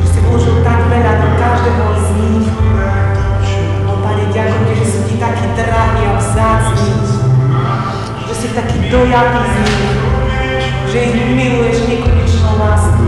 že 0.00 0.06
si 0.16 0.18
vložil 0.24 0.64
tak 0.64 0.80
veľa 0.88 1.12
do 1.20 1.28
každého 1.36 1.92
z 1.92 2.08
nich. 2.16 2.48
O 3.84 4.00
Pane, 4.00 4.24
ďakujem 4.32 4.64
Ti, 4.64 4.74
že 4.80 4.86
sú 4.88 4.98
Ti 5.04 5.20
taký 5.20 5.44
drahí 5.60 6.08
a 6.08 6.16
vzácni, 6.16 6.92
že 8.24 8.32
si 8.32 8.48
taký 8.56 8.88
dojatý 8.88 9.42
z 9.44 9.56
nich, 9.60 9.92
že 10.88 10.98
ich 11.04 11.16
miluješ 11.36 11.84
nekonečnou 11.84 12.56
láskou. 12.56 12.99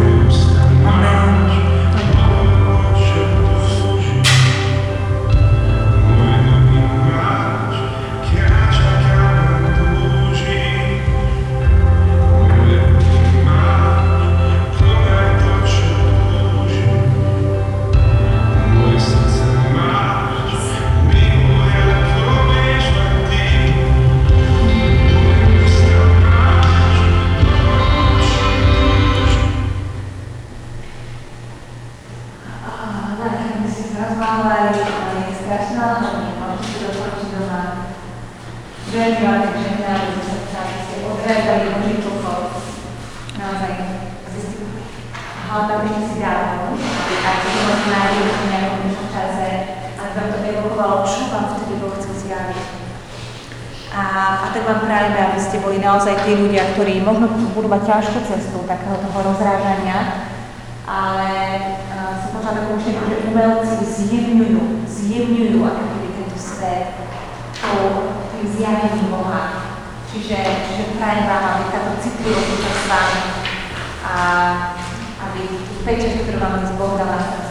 Ľudia, 56.43 56.75
ktorí 56.75 57.07
možno 57.07 57.31
budú 57.55 57.69
mať 57.71 57.83
ťažkú 57.87 58.19
cestu 58.27 58.59
takého 58.67 58.99
toho 58.99 59.19
rozrážania, 59.23 60.29
ale 60.83 61.31
uh, 61.95 62.19
sa 62.19 62.29
možno 62.35 62.51
takú 62.59 62.71
myšlienku, 62.75 63.05
že 63.07 63.25
umelci 63.31 63.79
zjemňujú, 63.87 64.63
zjemňujú 64.91 65.59
ako 65.63 65.83
keby 65.87 66.09
tento 66.19 66.39
svet 66.39 67.03
tým 68.43 68.47
zjavením 68.59 69.07
Boha. 69.15 69.71
Čiže, 70.11 70.37
čiže 70.67 70.99
prajem 70.99 71.25
vám, 71.31 71.45
aby 71.57 71.65
táto 71.73 71.93
citlivosť 72.03 72.51
s 72.59 72.85
vami 72.91 73.23
a 74.03 74.15
aby 75.31 75.43
tú 75.47 75.81
pečať, 75.87 76.27
ktorú 76.27 76.39
vám 76.43 76.59
dnes 76.61 76.75
Boh 76.77 76.99
dal 76.99 77.42